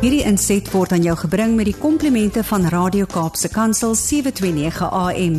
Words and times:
Hierdie 0.00 0.22
inset 0.24 0.64
word 0.72 0.94
aan 0.96 1.02
jou 1.04 1.12
gebring 1.26 1.58
met 1.58 1.66
die 1.68 1.76
komplimente 1.76 2.40
van 2.48 2.62
Radio 2.72 3.04
Kaapse 3.04 3.50
Kansel 3.52 3.92
729 3.92 4.86
AM. 4.96 5.34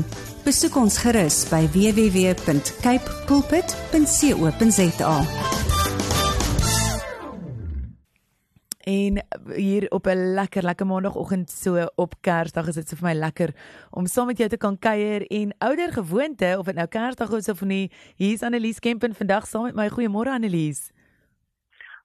Besoek 0.45 0.77
ons 0.77 0.99
gerus 1.01 1.39
by 1.49 1.63
www.cape 1.73 3.15
pulpit.co.za. 3.25 5.15
En 8.85 9.17
hier 9.57 9.89
op 9.89 10.05
'n 10.05 10.33
lekker 10.37 10.63
lekker 10.63 10.85
maandagooggend 10.85 11.49
so 11.49 11.87
op 11.95 12.13
Kersdag 12.21 12.67
is 12.67 12.75
dit 12.75 12.89
so 12.89 12.95
vir 12.95 13.07
my 13.07 13.15
lekker 13.15 13.55
om 13.89 14.05
saam 14.05 14.27
met 14.27 14.37
jou 14.37 14.49
te 14.49 14.57
kan 14.57 14.79
kuier 14.79 15.25
en 15.27 15.53
ouer 15.57 15.91
gewoonte 15.91 16.55
of 16.59 16.65
dit 16.65 16.75
nou 16.75 16.87
Kersdag 16.87 17.31
is 17.31 17.49
of 17.49 17.61
nie. 17.61 17.91
Hier's 18.15 18.43
Annelies 18.43 18.79
Kempen 18.79 19.15
vandag 19.15 19.47
saam 19.47 19.63
met 19.63 19.75
my. 19.75 19.89
Goeiemôre 19.89 20.29
Annelies. 20.29 20.91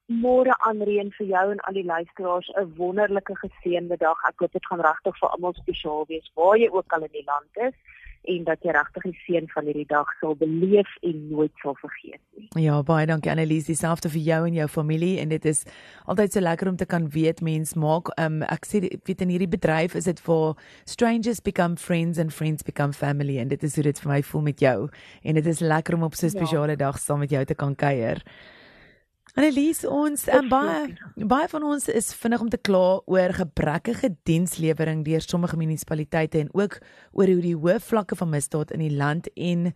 Môre 0.07 0.53
aanreën 0.63 1.09
vir 1.17 1.27
jou 1.27 1.45
en 1.51 1.59
al 1.67 1.73
die 1.73 1.83
luisteraars 1.83 2.47
'n 2.55 2.73
wonderlike 2.77 3.35
geseënde 3.35 3.97
dag. 3.97 4.17
Ek 4.27 4.39
hoop 4.39 4.51
dit 4.51 4.65
gaan 4.65 4.79
regtig 4.79 5.19
vir 5.19 5.29
almal 5.29 5.53
spesiaal 5.53 6.05
wees 6.07 6.31
waar 6.35 6.57
jy 6.57 6.69
ook 6.71 6.93
al 6.93 7.03
in 7.03 7.11
die 7.11 7.27
land 7.27 7.51
is 7.67 7.75
en 8.27 8.43
dat 8.43 8.63
jy 8.63 8.71
regtig 8.75 9.03
die 9.03 9.19
seën 9.25 9.47
van 9.51 9.65
hierdie 9.65 9.87
dag 9.87 10.09
sal 10.19 10.35
beleef 10.35 10.89
en 11.01 11.27
nooit 11.29 11.51
sal 11.61 11.75
vergeet 11.79 12.19
nie. 12.35 12.47
Ja, 12.63 12.81
baie 12.83 13.05
dankie 13.05 13.31
Annelies, 13.31 13.69
dieselfde 13.69 14.09
vir 14.09 14.21
jou 14.21 14.41
en 14.47 14.57
jou 14.57 14.67
familie 14.67 15.19
en 15.19 15.29
dit 15.29 15.45
is 15.45 15.63
altyd 16.05 16.33
so 16.33 16.43
lekker 16.43 16.67
om 16.67 16.75
te 16.75 16.85
kan 16.85 17.09
weet 17.09 17.41
mens 17.41 17.73
maak 17.75 18.11
um, 18.19 18.41
ek 18.43 18.67
sê 18.67 18.83
weet 19.07 19.21
in 19.21 19.29
hierdie 19.29 19.51
bedryf 19.55 19.95
is 19.95 20.09
dit 20.09 20.19
vir 20.27 20.55
strangers 20.85 21.39
become 21.39 21.77
friends 21.77 22.19
and 22.19 22.33
friends 22.33 22.63
become 22.63 22.93
family 22.93 23.39
en 23.39 23.47
dit 23.47 23.63
is 23.63 23.75
hoe 23.75 23.83
dit 23.83 24.03
vir 24.03 24.11
my 24.11 24.21
voel 24.23 24.41
met 24.51 24.59
jou 24.59 24.89
en 25.23 25.39
dit 25.39 25.47
is 25.47 25.63
lekker 25.63 25.95
om 25.95 26.03
op 26.03 26.15
so 26.15 26.27
'n 26.27 26.35
spesiale 26.35 26.75
ja. 26.75 26.83
dag 26.87 26.99
saam 26.99 27.19
met 27.19 27.31
jou 27.31 27.45
te 27.45 27.55
kan 27.55 27.75
kuier. 27.75 28.23
Annelies, 29.37 29.83
ons 29.85 30.23
en 30.33 30.47
baie 30.49 31.25
baie 31.29 31.47
van 31.51 31.65
ons 31.69 31.83
is 31.93 32.07
vinnig 32.17 32.41
om 32.41 32.47
te 32.49 32.57
kla 32.57 33.03
oor 33.05 33.33
gebrekkige 33.37 34.09
dienslewering 34.25 35.03
deur 35.05 35.21
sommige 35.21 35.59
munisipaliteite 35.59 36.41
en 36.41 36.49
ook 36.57 36.79
oor 37.11 37.29
hoe 37.29 37.43
die 37.45 37.53
hoë 37.53 37.75
vlakke 37.85 38.17
van 38.17 38.31
misdaad 38.33 38.73
in 38.73 38.81
die 38.81 38.95
land 38.97 39.29
en 39.35 39.69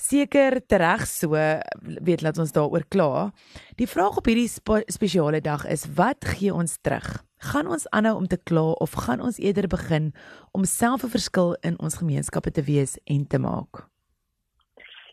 seker 0.00 0.56
tereg 0.72 1.04
so 1.10 1.36
weet 1.36 2.24
laat 2.24 2.40
ons 2.40 2.56
daaroor 2.56 2.88
kla. 2.88 3.28
Die 3.76 3.90
vraag 3.90 4.22
op 4.22 4.32
hierdie 4.32 4.48
spe 4.48 4.80
spesiale 4.88 5.44
dag 5.44 5.68
is 5.68 5.84
wat 6.00 6.24
gee 6.24 6.54
ons 6.54 6.78
terug? 6.80 7.20
Gaan 7.44 7.68
ons 7.68 7.84
aanhou 7.92 8.16
om 8.22 8.28
te 8.28 8.40
kla 8.40 8.70
of 8.80 8.96
gaan 9.04 9.20
ons 9.20 9.36
eerder 9.36 9.68
begin 9.68 10.14
om 10.56 10.64
self 10.64 11.04
'n 11.04 11.12
verskil 11.12 11.56
in 11.60 11.76
ons 11.78 12.00
gemeenskappe 12.00 12.50
te 12.50 12.64
wees 12.64 12.96
en 13.04 13.26
te 13.26 13.38
maak? 13.38 13.84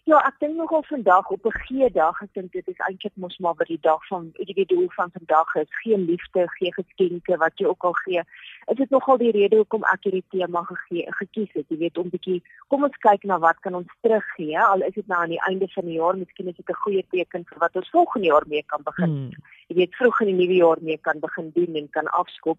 Ja, 0.09 0.17
ek 0.25 0.39
dink 0.41 0.55
nogal 0.57 0.81
vandag 0.89 1.29
op 1.29 1.45
'n 1.45 1.59
gee 1.65 1.89
dag, 1.91 2.21
ek 2.21 2.33
dink 2.33 2.51
dit 2.51 2.67
is 2.67 2.79
eintlik 2.87 3.13
mos 3.15 3.37
maar 3.37 3.53
vir 3.55 3.65
die 3.65 3.81
dag 3.81 4.07
van 4.07 4.31
die 4.33 4.65
doel 4.65 4.89
van 4.89 5.11
vandag 5.13 5.55
is 5.55 5.81
geen 5.83 6.05
liefde, 6.05 6.47
geen 6.57 6.73
geskenke 6.73 7.37
wat 7.37 7.53
jy 7.55 7.65
ook 7.65 7.83
al 7.83 7.93
gee. 7.93 8.21
Is 8.65 8.77
dit 8.77 8.89
nogal 8.89 9.17
die 9.17 9.31
rede 9.31 9.55
hoekom 9.55 9.83
ek 9.83 10.03
hierdie 10.03 10.23
tema 10.29 10.63
gegee 10.63 11.05
gekies 11.19 11.53
het? 11.53 11.65
Jy 11.69 11.77
weet 11.77 11.97
om 11.97 12.09
bietjie 12.09 12.41
kom 12.67 12.83
ons 12.83 12.97
kyk 12.97 13.23
na 13.23 13.37
wat 13.39 13.59
kan 13.59 13.75
ons 13.75 13.93
teruggee, 14.01 14.59
al 14.59 14.81
is 14.81 14.93
dit 14.93 15.07
nou 15.07 15.21
aan 15.21 15.35
die 15.37 15.45
einde 15.47 15.67
van 15.67 15.85
die 15.85 15.99
jaar, 15.99 16.17
miskien 16.17 16.47
is 16.47 16.55
dit 16.55 16.69
'n 16.69 16.81
goeie 16.83 17.05
teken 17.11 17.45
vir 17.45 17.57
wat 17.59 17.75
ons 17.75 17.89
volgende 17.89 18.27
jaar 18.27 18.45
mee 18.47 18.63
kan 18.65 18.81
begin. 18.83 19.09
Hmm. 19.09 19.31
Jy 19.71 19.77
weet 19.77 19.93
vroeg 19.95 20.17
in 20.25 20.27
die 20.33 20.35
nuwe 20.35 20.55
jaar 20.59 20.79
mee 20.83 20.99
kan 20.99 21.19
begin 21.23 21.51
doen 21.55 21.77
en 21.79 21.85
kan 21.95 22.07
afskop. 22.19 22.57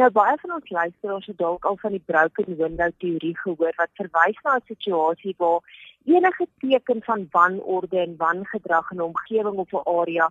Nou 0.00 0.08
baie 0.16 0.36
van 0.40 0.54
ons 0.56 0.70
luisteraars 0.72 1.26
het 1.28 1.38
dalk 1.38 1.66
al 1.68 1.76
van 1.82 1.92
die 1.92 2.04
broken 2.12 2.56
window 2.56 2.88
teorie 3.04 3.34
gehoor 3.42 3.74
wat 3.76 3.92
verwys 4.00 4.38
na 4.46 4.54
'n 4.56 4.64
situasie 4.70 5.34
waar 5.36 5.60
enige 6.04 6.46
teken 6.64 7.02
van 7.04 7.28
wanorde 7.36 7.98
en 7.98 8.16
wangedrag 8.16 8.90
in 8.90 8.96
'n 8.96 9.08
omgewing 9.10 9.58
of 9.64 9.72
'n 9.72 9.88
area 10.00 10.30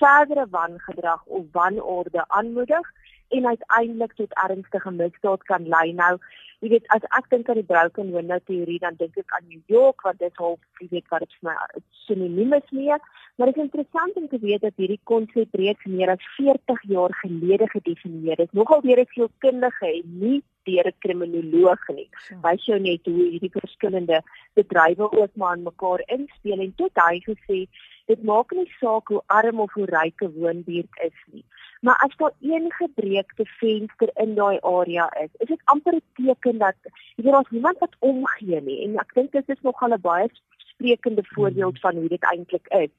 verdere 0.00 0.46
wangedrag 0.50 1.24
of 1.24 1.44
wanorde 1.52 2.24
aanmoedig 2.28 2.90
en 3.28 3.46
uiteindelik 3.46 4.12
tot 4.12 4.34
ernstige 4.48 4.90
misdaad 4.90 5.42
kan 5.42 5.68
lei. 5.68 5.92
Nou, 5.92 6.18
jy 6.58 6.68
weet, 6.68 6.88
as 6.94 7.04
ek 7.18 7.30
dink 7.30 7.48
aan 7.48 7.60
die 7.60 7.70
broken 7.70 8.12
window 8.12 8.38
teorie, 8.44 8.78
dan 8.78 8.96
dink 8.98 9.16
ek 9.16 9.34
aan 9.36 9.48
New 9.48 9.62
York 9.66 10.02
wat 10.06 10.18
dit 10.18 10.36
half, 10.36 10.58
jy 10.80 10.88
weet, 10.90 11.08
wat 11.08 11.20
dit 11.20 11.36
vir 11.38 11.50
my 11.50 11.82
sinoniem 12.06 12.56
is 12.58 12.70
mee. 12.70 12.98
Maar 13.38 13.46
dit 13.46 13.56
is 13.56 13.62
interessant 13.62 14.14
om 14.14 14.28
te 14.28 14.38
weet 14.38 14.60
dat 14.60 14.72
hierdie 14.76 15.00
konsep 15.02 15.52
reeds 15.54 15.84
meer 15.84 16.10
as 16.10 16.24
40 16.36 16.80
jaar 16.90 17.12
gelede 17.14 17.68
gedefinieer 17.70 18.40
is. 18.42 18.50
Nogal 18.50 18.80
deur 18.80 19.00
'n 19.00 19.12
sielkundige 19.12 19.86
en 19.86 20.18
nie 20.22 20.42
deur 20.62 20.86
'n 20.86 20.98
kriminoloog 20.98 21.88
nie. 21.88 22.08
Wys 22.42 22.64
jou 22.64 22.78
net 22.80 23.06
hoe 23.06 23.28
hierdie 23.30 23.50
verskillende 23.60 24.22
bedrywe 24.54 25.12
ook 25.20 25.30
maar 25.34 25.52
aan 25.52 25.62
mekaar 25.62 26.02
inspel 26.06 26.58
en 26.66 26.74
tot 26.74 26.90
hy 26.94 27.20
gesê 27.28 27.58
dit 28.06 28.22
maak 28.22 28.50
nie 28.50 28.72
saak 28.80 29.08
hoe 29.08 29.22
arm 29.26 29.60
of 29.60 29.72
hoe 29.72 29.86
ryk 29.86 30.22
'n 30.22 30.34
woonbuurt 30.40 30.94
is 31.04 31.18
nie. 31.32 31.44
Maar 31.80 31.96
as 32.06 32.16
daar 32.16 32.34
een 32.40 32.72
gebreekte 32.72 33.44
venster 33.60 34.10
in 34.14 34.34
daai 34.34 34.58
area 34.60 35.06
is, 35.24 35.30
is 35.38 35.48
dit 35.48 35.62
amper 35.64 35.94
'n 35.94 36.02
teken 36.14 36.58
dat 36.58 36.76
jy 37.16 37.22
weet 37.22 37.32
daar's 37.32 37.50
niemand 37.50 37.78
wat 37.78 37.96
omgee 37.98 38.60
nie 38.60 38.84
en 38.84 38.98
ek 38.98 39.14
dink 39.14 39.32
dit 39.32 39.48
is 39.48 39.62
nogal 39.62 39.94
'n 39.94 40.00
baie 40.00 40.28
sprekende 40.56 41.24
voorbeeld 41.24 41.78
hmm. 41.78 41.80
van 41.80 41.94
hoe 41.96 42.08
dit 42.08 42.24
eintlik 42.32 42.66
is 42.68 42.90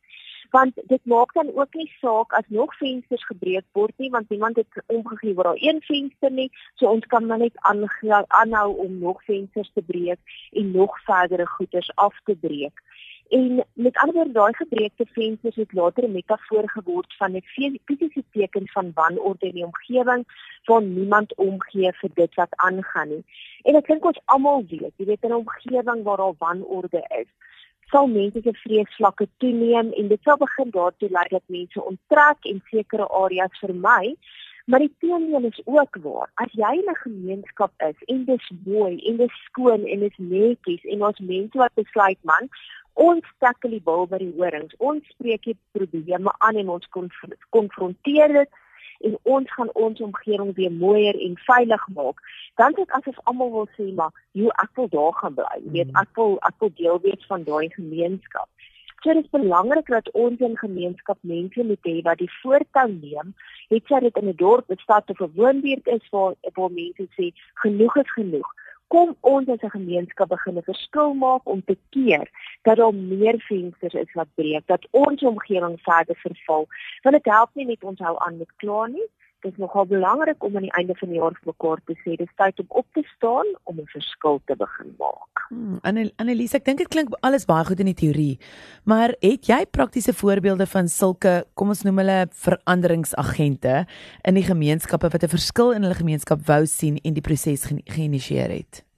want 0.50 0.74
dit 0.88 1.06
maak 1.06 1.34
dan 1.34 1.52
ook 1.56 1.74
nie 1.74 1.92
saak 2.02 2.34
as 2.34 2.48
nog 2.48 2.78
vensters 2.78 3.26
gebreek 3.26 3.66
word 3.72 3.94
nie 3.98 4.10
want 4.10 4.30
niemand 4.30 4.56
het 4.56 4.84
omgegee 4.86 5.38
oor 5.38 5.44
daai 5.44 5.68
een 5.70 5.82
venster 5.82 6.32
nie. 6.32 6.50
So 6.76 6.88
ons 6.88 7.06
kan 7.06 7.26
maar 7.26 7.38
net 7.38 7.58
aanhou 8.28 8.78
om 8.78 8.98
nog 9.00 9.24
vensters 9.24 9.72
te 9.74 9.82
breek 9.82 10.20
en 10.52 10.72
nog 10.72 11.00
verdere 11.04 11.48
goederes 11.48 11.92
af 11.96 12.16
te 12.24 12.36
breek. 12.36 12.82
En 13.30 13.66
met 13.74 13.98
ander 13.98 14.16
woorde 14.16 14.32
daai 14.32 14.54
gebreekte 14.54 15.06
vensters 15.06 15.56
het 15.56 15.74
later 15.74 16.04
'n 16.04 16.12
metafoor 16.12 16.70
geword 16.70 17.16
van 17.18 17.36
'n 17.36 17.44
fisiese 17.86 18.24
teken 18.32 18.68
van 18.68 18.92
wanorde 18.94 19.46
in 19.46 19.54
die 19.54 19.66
omgewing 19.66 20.24
waar 20.64 20.82
niemand 20.82 21.36
omgee 21.36 21.92
vir 21.94 22.10
dit 22.14 22.36
wat 22.36 22.56
aangaan 22.56 23.08
nie. 23.08 23.24
En 23.62 23.76
ek 23.76 23.88
dink 23.88 24.06
ons 24.06 24.22
almal 24.26 24.66
weet 24.68 24.94
jy 24.96 25.06
weet 25.06 25.24
'n 25.24 25.34
omgewing 25.34 26.04
waar 26.04 26.18
daar 26.18 26.34
wanorde 26.38 27.06
is 27.22 27.30
sal 27.92 28.08
mense 28.08 28.42
se 28.44 28.54
vreesvlakke 28.64 29.28
toeneem 29.38 29.92
en 29.98 30.08
dit 30.08 30.22
sal 30.24 30.38
begin 30.38 30.70
daartoe 30.76 31.10
lei 31.10 31.26
dat 31.30 31.44
mense 31.46 31.84
onttrek 31.92 32.46
en 32.52 32.62
sekere 32.70 33.08
areas 33.24 33.60
vermy. 33.64 34.16
Maar 34.70 34.84
die 34.86 34.94
teendeel 35.02 35.48
is 35.50 35.62
ook 35.66 35.98
waar. 36.04 36.30
As 36.34 36.52
jy 36.54 36.76
'n 36.78 36.96
gemeenskap 36.96 37.72
is 37.90 38.04
en 38.06 38.26
dit 38.26 38.40
is 38.40 38.52
mooi 38.66 39.00
en 39.08 39.18
dit 39.18 39.30
is 39.30 39.44
skoon 39.46 39.86
en 39.86 40.00
dit 40.00 40.12
is 40.12 40.18
netjies 40.18 40.84
en 40.84 41.06
ons 41.06 41.20
mense 41.20 41.58
wat 41.58 41.74
besluit 41.74 42.22
man, 42.22 42.50
ons 42.94 43.26
tackle 43.40 43.70
die 43.70 43.82
bil 43.82 44.06
by 44.08 44.18
die 44.18 44.34
horings. 44.38 44.76
Ons 44.78 45.04
spreek 45.08 45.44
die 45.44 45.58
probleme 45.72 46.32
aan 46.38 46.56
en 46.56 46.70
ons 46.70 46.90
konfronteer 47.50 48.34
dit 48.34 48.50
en 49.08 49.18
ons 49.24 49.54
gaan 49.54 49.70
ons 49.74 50.02
omgewing 50.02 50.56
weer 50.56 50.72
mooier 50.72 51.20
en 51.26 51.38
veilig 51.38 51.88
maak. 51.96 52.22
Dan 52.56 52.74
dit 52.74 52.92
asof 52.92 53.20
almal 53.24 53.52
wil 53.52 53.68
sê 53.78 53.94
maar, 53.94 54.12
"Jy 54.32 54.48
ek 54.48 54.70
wil 54.76 54.90
daar 54.90 55.14
gaan 55.14 55.34
bly." 55.34 55.56
Jy 55.64 55.72
weet, 55.72 55.90
ek 55.96 56.16
wil 56.16 56.38
ek 56.42 56.56
wil 56.60 56.72
deel 56.76 57.00
wees 57.00 57.26
van 57.28 57.44
daai 57.44 57.70
gemeenskap. 57.70 58.50
So 59.02 59.14
dit 59.14 59.24
is 59.24 59.30
belangrik 59.30 59.88
dat 59.88 60.12
ons 60.12 60.40
in 60.40 60.58
gemeenskap 60.58 61.18
mense 61.22 61.64
moet 61.64 61.84
hê 61.88 62.02
wat 62.02 62.18
die 62.18 62.32
voortou 62.42 62.88
neem, 62.92 63.34
het 63.70 63.84
sy 63.88 64.00
dit 64.00 64.18
in 64.18 64.28
'n 64.28 64.36
dorp, 64.36 64.70
'n 64.70 64.78
stad 64.78 65.10
of 65.10 65.22
'n 65.22 65.32
woonbuurt 65.36 65.88
is 65.88 66.10
waar 66.10 66.34
waar 66.54 66.72
mense 66.72 67.08
sê 67.16 67.32
genoeg 67.54 67.96
is 67.96 68.12
genoeg 68.12 68.50
kom 68.94 69.16
ons 69.22 69.50
as 69.54 69.64
'n 69.64 69.78
gemeenskap 69.78 70.30
begin 70.30 70.58
'n 70.58 70.70
verskil 70.72 71.14
maak 71.14 71.44
om 71.44 71.62
te 71.66 71.78
keer 71.90 72.28
dat 72.64 72.78
daar 72.78 72.94
meer 72.94 73.38
vensters 73.48 73.94
is 73.94 74.14
wat 74.14 74.28
breek, 74.36 74.66
dat 74.68 74.88
ons 74.92 75.22
omgewing 75.24 75.78
verder 75.82 76.16
verval. 76.16 76.68
Want 77.04 77.16
dit 77.16 77.34
help 77.34 77.50
nie 77.54 77.66
net 77.66 77.84
ons 77.84 78.00
hou 78.00 78.16
aan 78.20 78.38
met 78.38 78.52
kla 78.58 78.88
nie. 78.88 79.08
Dit 79.40 79.52
is 79.52 79.58
nogal 79.58 79.86
belangrik 79.86 80.44
om 80.44 80.56
aan 80.56 80.68
die 80.68 80.76
einde 80.76 80.96
van 81.00 81.10
die 81.10 81.18
jaar 81.18 81.32
vir 81.32 81.54
mekaar 81.54 81.80
te 81.88 81.96
sê 82.04 82.18
dis 82.20 82.34
tyd 82.36 82.60
om 82.60 82.66
op 82.82 82.88
te 82.94 83.04
staan 83.16 83.48
om 83.64 83.80
'n 83.80 83.88
verskil 83.88 84.42
te 84.46 84.56
begin 84.56 84.96
maak. 84.98 85.46
Hmm, 85.50 85.80
Annelies, 86.18 86.54
ek 86.54 86.66
dink 86.66 86.78
dit 86.78 86.88
klink 86.88 87.10
alles 87.22 87.46
baie 87.46 87.66
goed 87.66 87.80
in 87.80 87.86
die 87.86 87.98
teorie. 87.98 88.38
Maar 88.84 89.16
het 89.22 89.48
jy 89.48 89.66
praktiese 89.66 90.14
voorbeelde 90.14 90.66
van 90.66 90.88
sulke, 90.88 91.46
kom 91.54 91.70
ons 91.70 91.84
noem 91.84 91.98
hulle 91.98 92.28
veranderingsagente 92.32 93.86
in 94.24 94.34
die 94.34 94.44
gemeenskappe 94.44 95.10
wat 95.10 95.24
'n 95.24 95.28
verskil 95.38 95.72
in 95.72 95.84
hulle 95.84 95.96
gemeenskap 95.96 96.46
wou 96.46 96.66
sien 96.66 97.00
en 97.04 97.14
die 97.14 97.22
proses 97.22 97.66
geïnisieer 97.86 98.50
het? 98.50 98.89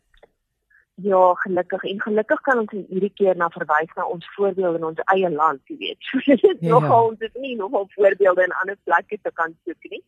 Ja, 1.04 1.34
gelukkig 1.34 1.84
en 1.84 2.02
gelukkig 2.02 2.42
kan 2.42 2.60
ons 2.60 2.72
hierdie 2.74 3.14
keer 3.16 3.38
na 3.40 3.48
verwys 3.54 3.94
na 3.96 4.06
ons 4.06 4.28
voorbeelde 4.36 4.78
in 4.82 4.90
ons 4.90 5.04
eie 5.14 5.30
land, 5.30 5.62
jy 5.72 5.78
weet. 5.80 6.00
So 6.10 6.20
dit 6.26 6.44
is 6.44 6.60
ja. 6.60 6.74
nogal 6.74 7.12
ons 7.14 7.24
het 7.24 7.38
nie 7.40 7.56
nogal 7.56 7.88
voorbeelde 7.96 8.44
in 8.44 8.56
ander 8.62 8.78
plekke 8.84 9.18
te 9.22 9.32
kan 9.40 9.56
soek 9.66 9.90
nie. 9.94 10.02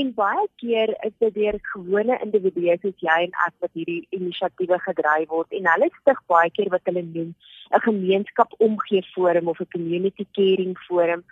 En 0.00 0.10
baie 0.14 0.46
keer 0.60 0.92
is 1.06 1.14
dit 1.22 1.34
deur 1.34 1.58
gewone 1.72 2.18
individue 2.24 2.74
soos 2.82 3.04
jy 3.06 3.18
en 3.28 3.36
ek 3.46 3.54
wat 3.64 3.72
hierdie 3.78 4.02
inisiatiewe 4.18 4.78
gedryf 4.88 5.28
word 5.30 5.54
en 5.58 5.68
hulle 5.72 5.90
stig 6.00 6.22
baie 6.32 6.50
keer 6.58 6.72
wat 6.74 6.90
hulle 6.90 7.04
noem 7.06 7.34
'n 7.76 7.84
gemeenskap 7.86 8.52
omgee 8.68 9.02
forum 9.14 9.48
of 9.48 9.60
'n 9.60 9.72
community 9.76 10.26
caring 10.38 10.76
forum. 10.88 11.22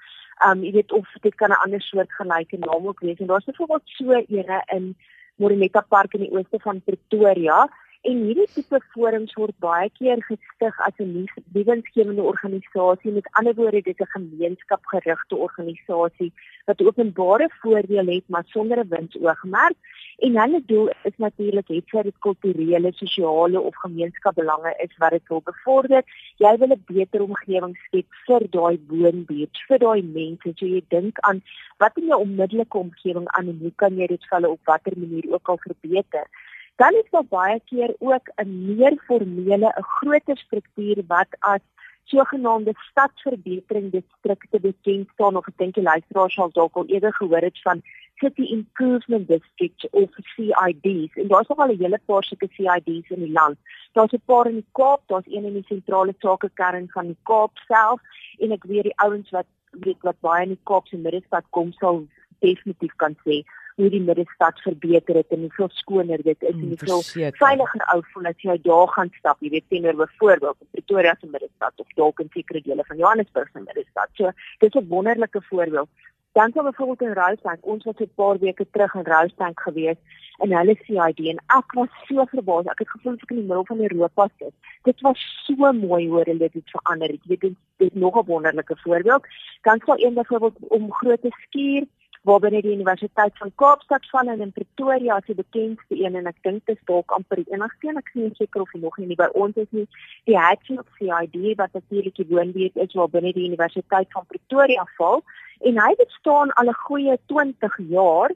Um 0.47 0.63
jy 0.63 0.73
weet 0.79 0.93
of 0.93 1.07
dit 1.23 1.35
kan 1.35 1.51
'n 1.51 1.63
ander 1.65 1.83
soort 1.83 2.13
gelyke 2.21 2.59
naam 2.59 2.87
ook 2.87 3.01
wees 3.01 3.19
en 3.19 3.27
daar's 3.27 3.51
byvoorbeeld 3.51 3.83
so 3.85 4.13
ene 4.13 4.63
in 4.77 4.95
Morimeta 5.37 5.81
Park 5.81 6.15
in 6.15 6.21
die 6.21 6.33
ooste 6.33 6.59
van 6.63 6.83
Pretoria 6.83 7.69
En 8.05 8.19
hierdie 8.21 8.45
tipe 8.53 8.79
forums 8.93 9.33
word 9.41 9.55
baie 9.65 9.87
keer 9.99 10.21
gestig 10.27 10.81
as 10.87 10.99
'n 11.01 11.27
lewensgewende 11.55 12.23
organisasie. 12.33 13.13
Met 13.13 13.31
ander 13.41 13.55
woorde, 13.55 13.81
dit 13.81 14.01
is 14.01 14.07
'n 14.07 14.17
gemeenskapgerigte 14.17 15.37
organisasie 15.47 16.33
wat 16.67 16.83
openbare 16.83 17.49
voordeel 17.63 18.07
het 18.07 18.29
maar 18.29 18.45
sonder 18.47 18.79
'n 18.79 18.89
winsoogmerk. 18.89 19.79
En 20.19 20.41
hulle 20.41 20.63
doel 20.67 20.89
is 21.03 21.17
natuurlik 21.17 21.69
het 21.69 21.89
sy 21.89 22.03
dit 22.03 22.19
kulturele, 22.19 22.93
sosiale 22.93 23.61
of 23.61 23.77
gemeenskapsbelange 23.77 24.75
is 24.79 24.97
wat 24.97 25.11
dit 25.11 25.29
wil 25.29 25.41
bevorder. 25.45 26.03
Jy 26.37 26.57
wil 26.59 26.73
'n 26.77 26.85
beter 26.87 27.23
omgewing 27.23 27.77
skep 27.87 28.07
vir 28.27 28.43
daai 28.51 28.81
woonbuurt, 28.89 29.57
vir 29.69 29.79
daai 29.79 30.03
mense. 30.03 30.53
So 30.55 30.67
jy 30.67 30.83
dink 30.89 31.19
aan 31.21 31.43
wat 31.79 31.97
in 31.97 32.07
jou 32.07 32.21
onmiddellike 32.21 32.79
omgewing 32.79 33.29
aan 33.29 33.49
en 33.49 33.59
hoe 33.61 33.73
kan 33.77 33.97
jy 33.97 34.07
dit 34.07 34.25
vir 34.29 34.39
hulle 34.39 34.51
op 34.51 34.61
watter 34.65 34.93
manier 34.97 35.25
ook 35.33 35.49
al 35.49 35.59
verbeter? 35.59 36.27
Dan 36.77 36.95
is 36.95 37.11
daar 37.11 37.29
baie 37.29 37.61
keer 37.65 37.95
ook 37.99 38.31
'n 38.37 38.77
meer 38.77 38.99
formele, 39.07 39.69
'n 39.69 39.83
groter 39.83 40.37
struktuur 40.37 41.05
wat 41.07 41.31
as 41.39 41.61
sogenaamde 42.05 42.73
stadsverbetering 42.91 43.91
distrikte 43.91 44.61
bekend 44.61 45.09
staan 45.13 45.37
of 45.37 45.47
ek 45.49 45.57
dink 45.57 45.75
die 45.75 45.83
luisteraars 45.83 46.35
sal 46.35 46.51
dalk 46.51 46.77
al 46.77 46.87
eerder 46.87 47.15
gehoor 47.15 47.41
het 47.41 47.61
van 47.63 47.83
City 48.15 48.43
Improvement 48.43 49.29
District 49.29 49.89
of 49.91 50.11
CIDs. 50.35 51.15
En 51.15 51.29
daar's 51.29 51.49
nog 51.49 51.59
al 51.59 51.73
'n 51.73 51.79
hele 51.79 52.01
paar 52.05 52.25
sulke 52.25 52.49
CIDs 52.51 53.11
in 53.11 53.23
die 53.25 53.33
land. 53.33 53.57
Daar's 53.93 54.13
'n 54.13 54.23
paar 54.25 54.47
in 54.47 54.55
die 54.55 54.71
Kaap, 54.73 55.01
daar's 55.07 55.27
een 55.27 55.45
in 55.45 55.53
die 55.53 55.67
sentrale 55.67 56.15
sakekern 56.19 56.89
van 56.91 57.07
die 57.07 57.19
Kaap 57.23 57.51
self 57.67 58.01
en 58.39 58.51
ek 58.51 58.65
weet 58.65 58.83
die 58.83 58.99
ouens 58.99 59.31
wat 59.31 59.47
weet 59.71 60.01
wat 60.01 60.21
baie 60.21 60.43
in 60.43 60.49
die 60.49 60.65
Kaap 60.65 60.87
se 60.87 60.97
middestad 60.97 61.45
kom 61.51 61.73
sal 61.73 62.07
definitief 62.39 62.95
kan 62.97 63.17
sê 63.25 63.43
hoe 63.75 63.91
die 63.91 64.03
middestad 64.03 64.61
verbeter 64.63 65.17
het 65.19 65.33
en 65.35 65.41
hoeveel 65.41 65.69
skoner 65.73 66.23
dit 66.23 66.43
is 66.43 66.53
en 66.53 66.61
hoeveel 66.61 67.03
veiliger 67.39 67.83
ou 67.95 68.01
voel 68.13 68.31
as 68.31 68.47
jy 68.47 68.55
daar 68.63 68.89
gaan 68.95 69.11
stap, 69.19 69.41
jy 69.43 69.51
weet 69.57 69.69
teenoor 69.69 69.97
byvoorbeeld 69.99 70.61
in 70.61 70.71
Pretoria 70.77 71.15
se 71.19 71.27
middestad 71.27 71.83
of 71.83 71.97
dalk 71.99 72.23
in 72.23 72.31
sekere 72.37 72.63
dele 72.63 72.87
van 72.87 73.03
Johannesburg 73.03 73.51
se 73.51 73.63
middestad. 73.65 74.11
So 74.15 74.31
dis 74.63 74.75
'n 74.75 74.89
wonderlike 74.89 75.43
voorbeeld. 75.51 75.89
Dan 76.35 76.53
sou 76.53 76.65
byvoorbeeld 76.65 77.03
in 77.03 77.13
Rousbank, 77.15 77.67
ons 77.67 77.85
was 77.85 77.99
'n 77.99 78.11
paar 78.15 78.39
weke 78.39 78.67
terug 78.71 78.95
in 78.95 79.05
Rousbank 79.05 79.61
gewees 79.61 79.99
en 80.39 80.57
hulle 80.57 80.77
CID 80.87 81.19
en 81.31 81.39
ek 81.59 81.73
was 81.73 81.91
so 82.07 82.25
verbaas. 82.25 82.67
Ek 82.67 82.79
het 82.79 82.91
gevoel 82.91 83.13
ek 83.13 83.31
in 83.31 83.37
die 83.37 83.47
middel 83.47 83.65
van 83.65 83.81
Europa 83.81 84.29
sit. 84.39 84.55
Dit 84.83 85.01
was 85.01 85.19
so 85.47 85.73
mooi 85.73 86.09
hoe 86.09 86.23
hulle 86.23 86.49
dit 86.49 86.71
verander. 86.71 87.11
Jy 87.11 87.21
weet 87.27 87.41
dit 87.41 87.57
is 87.77 87.91
nog 87.93 88.15
'n 88.17 88.27
wonderlike 88.27 88.77
voorbeeld. 88.77 89.27
Dan 89.63 89.81
sou 89.85 89.97
een 89.99 90.15
byvoorbeeld 90.15 90.57
om 90.59 90.93
groot 90.93 91.21
te 91.21 91.31
skuur 91.31 91.87
waarbinne 92.25 92.63
die 92.63 92.73
Universiteit 92.73 93.37
van 93.37 93.53
Kaapstad 93.61 94.07
val 94.09 94.31
en 94.33 94.41
in 94.41 94.53
Pretoria 94.53 95.19
as 95.19 95.27
die 95.29 95.37
bekendste 95.37 95.99
een 96.01 96.17
en 96.17 96.31
ek 96.31 96.39
dink 96.47 96.63
dit 96.65 96.79
is 96.79 96.87
dalk 96.89 97.13
amper 97.13 97.43
die 97.43 97.53
enigste 97.53 97.91
een. 97.91 98.01
Ek 98.01 98.09
sien 98.13 98.33
seker 98.39 98.65
of 98.65 98.73
nog 98.81 98.97
nie 98.99 99.19
by 99.21 99.29
ons 99.37 99.59
is 99.61 99.69
nie. 99.77 99.85
Die 100.31 100.39
Hatfield 100.39 100.89
CID 100.97 101.37
wat 101.61 101.77
natuurlik 101.77 102.17
die 102.17 102.29
woonbuurt 102.31 102.81
is 102.87 102.97
waarbinne 102.97 103.35
die 103.37 103.45
Universiteit 103.51 104.09
van 104.17 104.25
Pretoria 104.33 104.87
val. 104.97 105.21
En 105.69 105.81
hy 105.85 105.93
bestaan 106.01 106.55
al 106.57 106.73
'n 106.73 106.81
goeie 106.87 107.19
20 107.27 107.79
jaar 107.93 108.33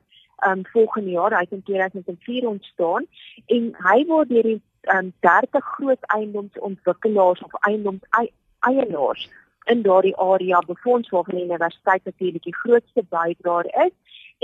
um 0.46 0.66
volgende 0.66 1.10
jaar 1.10 1.34
uit 1.34 1.50
in 1.50 1.62
2004 1.62 2.48
ontstaan. 2.48 3.06
En 3.46 3.74
hy 3.88 4.04
word 4.06 4.28
deur 4.28 4.42
die 4.42 4.62
um 4.94 5.12
30 5.20 5.64
groot 5.64 6.02
eiendomsontwikkelaars 6.12 7.40
of 7.42 7.52
eiendoms 7.60 8.04
eienaars 8.60 9.28
in 9.72 9.82
daardie 9.82 10.16
area 10.16 10.60
befonds 10.66 11.10
waarvan 11.14 11.34
die 11.34 11.44
universiteit 11.44 12.04
natuurlik 12.04 12.42
die 12.42 12.56
grootste 12.56 13.04
bydraer 13.14 13.68
is 13.86 13.94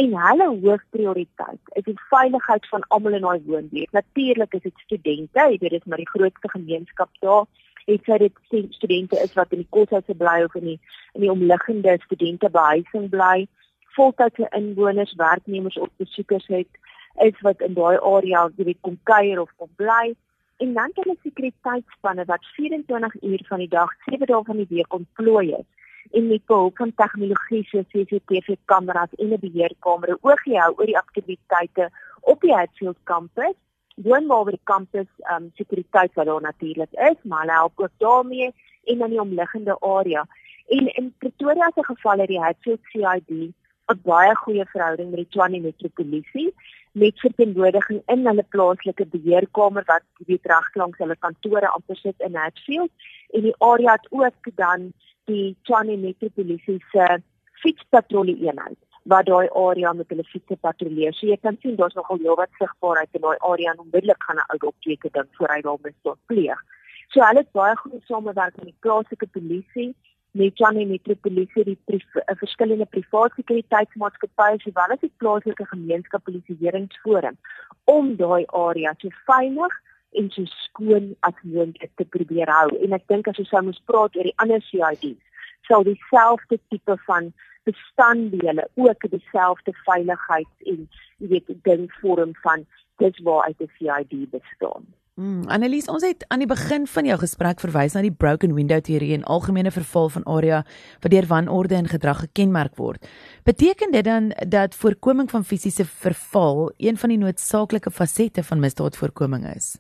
en 0.03 0.17
hulle 0.27 0.49
hoofprioriteit 0.65 1.75
is 1.81 1.87
die 1.89 1.99
veiligheid 2.11 2.67
van 2.69 2.87
almal 2.97 3.19
in 3.19 3.27
daai 3.27 3.43
woonbuurt. 3.47 3.93
Natuurlik 3.93 4.55
is 4.59 4.65
dit 4.67 4.85
studente, 4.87 5.41
jy 5.41 5.59
weet 5.61 5.71
dit 5.71 5.81
is 5.81 5.91
maar 5.91 6.03
die 6.03 6.11
grootste 6.11 6.51
gemeenskap 6.51 7.11
daar. 7.27 7.47
Het 7.85 8.09
sy 8.09 8.19
dit 8.19 8.69
studente 8.75 9.21
is 9.21 9.35
wat 9.39 9.53
in 9.53 9.63
die 9.63 9.73
koshuise 9.77 10.17
bly 10.19 10.39
of 10.45 10.55
in 10.61 10.71
die 10.73 10.79
in 11.15 11.27
die 11.27 11.31
omliggende 11.31 11.99
studente 12.05 12.51
behuising 12.51 13.11
bly, 13.13 13.47
voltydse 13.95 14.49
inwoners, 14.57 15.15
werknemers 15.21 15.79
of 15.79 15.93
besoekers 16.03 16.47
het 16.51 16.81
is 17.23 17.41
wat 17.47 17.61
in 17.63 17.77
daai 17.79 17.99
area 18.01 18.49
jy 18.57 18.65
weet 18.71 18.81
kom 18.83 18.97
kuier 19.11 19.41
of 19.41 19.53
kom 19.57 19.71
bly 19.79 20.15
en 20.65 20.73
dan 20.73 20.91
het 20.93 21.01
hulle 21.03 21.17
sekuriteitsspanne 21.23 22.25
wat 22.25 22.45
24 22.57 23.23
uur 23.23 23.43
van 23.49 23.59
die 23.59 23.69
dag, 23.69 23.91
7 24.05 24.27
dae 24.27 24.43
van 24.45 24.61
die 24.63 24.71
week 24.71 24.95
ontplooi 24.99 25.49
is 25.61 25.71
en 26.17 26.29
met 26.29 26.47
behulp 26.47 26.77
van 26.77 26.93
tegnologie 27.01 27.63
soos 27.69 27.89
CCTV 27.93 28.57
kameras 28.71 29.15
en 29.23 29.33
'n 29.33 29.41
beheerkamer 29.45 30.17
oog 30.21 30.45
hou 30.45 30.73
oor 30.77 30.91
die 30.91 30.99
aktiwiteite 30.99 31.89
op 32.21 32.41
die 32.41 32.55
Hatfield 32.55 32.99
kampus. 33.11 33.57
Oor 34.05 34.51
die 34.51 34.61
kampus 34.73 35.11
um 35.35 35.51
sekuriteit 35.55 36.15
wat 36.15 36.27
daar 36.27 36.41
natuurlik 36.41 36.93
is, 36.93 37.19
maar 37.23 37.41
hulle 37.41 37.53
help 37.53 37.81
ook 37.81 37.97
daarmee 37.97 38.53
en 38.85 39.01
in 39.01 39.11
die 39.11 39.21
omliggende 39.21 39.81
area. 39.81 40.27
En 40.67 40.95
in 40.95 41.15
Pretoria 41.19 41.71
se 41.75 41.85
geval 41.85 42.19
het 42.19 42.29
die 42.29 42.41
Hatfield 42.41 42.81
CID 42.83 43.53
'n 43.93 44.01
baie 44.03 44.35
goeie 44.43 44.65
verhouding 44.73 45.11
met 45.11 45.21
die 45.23 45.29
Tshwane 45.29 45.61
Metropolisie 45.61 46.55
met 46.93 47.21
verteenwoordiging 47.21 48.03
in 48.15 48.27
hulle 48.27 48.45
plaaslike 48.55 49.07
beheerkamer 49.15 49.85
wat 49.91 50.05
weet 50.29 50.47
reglangs 50.53 51.03
hulle 51.03 51.17
kantore 51.27 51.69
amper 51.69 51.97
sit 51.97 52.25
in 52.29 52.39
Hatfield 52.43 52.91
en 53.33 53.45
die 53.49 53.57
area 53.59 53.97
het 53.99 54.07
ook 54.11 54.51
dan 54.63 54.93
die 55.31 55.57
Tshwane 55.63 55.97
Metropolisie 55.97 56.79
se 56.93 57.09
fietspatrollie 57.65 58.39
eenheid 58.47 58.81
wat 59.13 59.27
daai 59.29 59.49
area 59.67 59.93
met 59.93 60.09
hulle 60.09 60.25
fietsse 60.25 60.57
patrolleer. 60.67 61.13
So 61.13 61.27
jy 61.27 61.37
kan 61.43 61.59
sien 61.61 61.77
daar's 61.77 61.97
nogal 61.99 62.23
heelwat 62.23 62.57
sigbaarheid 62.61 63.19
in 63.19 63.25
daai 63.27 63.37
area 63.51 63.75
en 63.75 63.83
onmiddellik 63.85 64.23
gaan 64.29 64.41
'n 64.41 64.49
ou 64.55 64.69
opteken 64.73 65.13
ding 65.13 65.29
voor 65.37 65.53
hy 65.55 65.61
daar 65.61 65.83
misdaad 65.83 66.21
pleeg. 66.33 66.61
So 67.13 67.21
hulle 67.21 67.45
het 67.45 67.53
baie 67.53 67.77
goeie 67.77 68.01
samewerking 68.09 68.65
met 68.65 68.73
die 68.73 68.83
plaaslike 68.87 69.29
polisie 69.37 69.95
Johnny 70.35 70.85
Metropolisie 70.85 71.65
die 71.65 71.79
priv 71.87 72.17
eh, 72.19 72.37
verskillende 72.41 72.87
private 72.91 73.35
sekuriteitsmaatskappye 73.41 74.61
sowel 74.65 74.95
as 74.95 75.03
die 75.03 75.13
plaaslike 75.23 75.67
gemeenskapspolisieeringsforum 75.73 77.39
om 77.95 78.15
daai 78.19 78.45
area 78.67 78.95
so 79.03 79.13
veilig 79.31 79.77
en 80.19 80.31
so 80.35 80.47
skoon 80.65 81.13
as 81.29 81.39
moontlik 81.43 81.93
te 82.01 82.07
probeer 82.17 82.51
hou 82.51 82.69
en 82.87 82.99
ek 82.99 83.07
dink 83.13 83.31
as 83.31 83.39
ons 83.45 83.53
sou 83.55 83.63
moes 83.69 83.83
praat 83.91 84.19
oor 84.19 84.31
die 84.31 84.39
ander 84.43 84.63
CIDs 84.71 85.45
sou 85.71 85.83
dieselfde 85.87 86.59
tipe 86.73 86.99
van 87.07 87.33
bestanddele 87.65 88.69
ook 88.75 89.09
dieselfde 89.11 89.73
veiligheids 89.87 90.73
en 90.75 90.85
jy 91.23 91.31
weet 91.37 91.55
ding 91.71 91.87
vorm 92.01 92.35
van 92.47 92.67
dis 93.03 93.23
waar 93.27 93.47
uit 93.47 93.61
'n 93.61 93.71
CID 93.79 94.31
bestaan. 94.31 94.85
Mm, 95.15 95.45
Annelies, 95.47 95.87
ons 95.87 96.03
het 96.03 96.25
aan 96.35 96.41
die 96.43 96.49
begin 96.51 96.89
van 96.91 97.07
jou 97.07 97.15
gesprek 97.21 97.61
verwys 97.63 97.95
na 97.95 98.01
die 98.03 98.11
broken 98.11 98.51
window 98.57 98.81
teorie 98.83 99.13
en 99.15 99.23
algemene 99.31 99.71
verval 99.71 100.09
van 100.11 100.25
area 100.27 100.57
wat 101.05 101.13
deur 101.13 101.29
wanorde 101.31 101.77
en 101.79 101.87
gedrag 101.87 102.25
gekenmerk 102.25 102.75
word. 102.83 103.07
Beteken 103.47 103.95
dit 103.95 104.03
dan 104.05 104.33
dat 104.51 104.75
voorkoming 104.75 105.31
van 105.31 105.45
fisiese 105.47 105.87
verval 105.87 106.73
een 106.83 106.99
van 106.99 107.15
die 107.15 107.19
noodsaaklike 107.23 107.93
fasette 107.95 108.43
van 108.43 108.59
misdaadvoorkoming 108.59 109.47
is? 109.55 109.77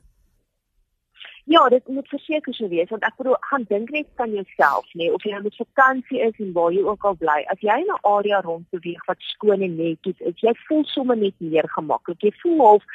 Ja, 1.51 1.69
dit 1.69 1.89
moet 1.89 2.09
verseker 2.09 2.55
so 2.55 2.69
wees 2.71 2.95
want 2.95 3.03
ek 3.03 3.19
bedoel, 3.19 3.35
gaan 3.51 3.67
dink 3.69 3.91
net 3.91 4.23
aan 4.23 4.37
jouself, 4.39 4.87
nê, 4.95 5.03
nee, 5.03 5.15
of 5.15 5.27
jy 5.27 5.35
nou 5.35 5.43
met 5.49 5.59
vakansie 5.65 6.21
is 6.29 6.39
en 6.39 6.55
waar 6.55 6.71
jy 6.73 6.87
ook 6.87 7.09
al 7.11 7.19
bly. 7.19 7.41
As 7.51 7.59
jy 7.59 7.75
in 7.83 7.91
'n 7.91 8.07
area 8.07 8.39
rondbeweeg 8.47 9.03
wat 9.11 9.19
skoon 9.35 9.67
en 9.67 9.75
netjies 9.83 10.23
is, 10.31 10.39
jy 10.47 10.55
voel 10.69 10.85
sommer 10.95 11.17
net 11.17 11.35
meer 11.39 11.67
gemaklik. 11.75 12.23
Jy 12.23 12.33
voel 12.39 12.63
half 12.63 12.87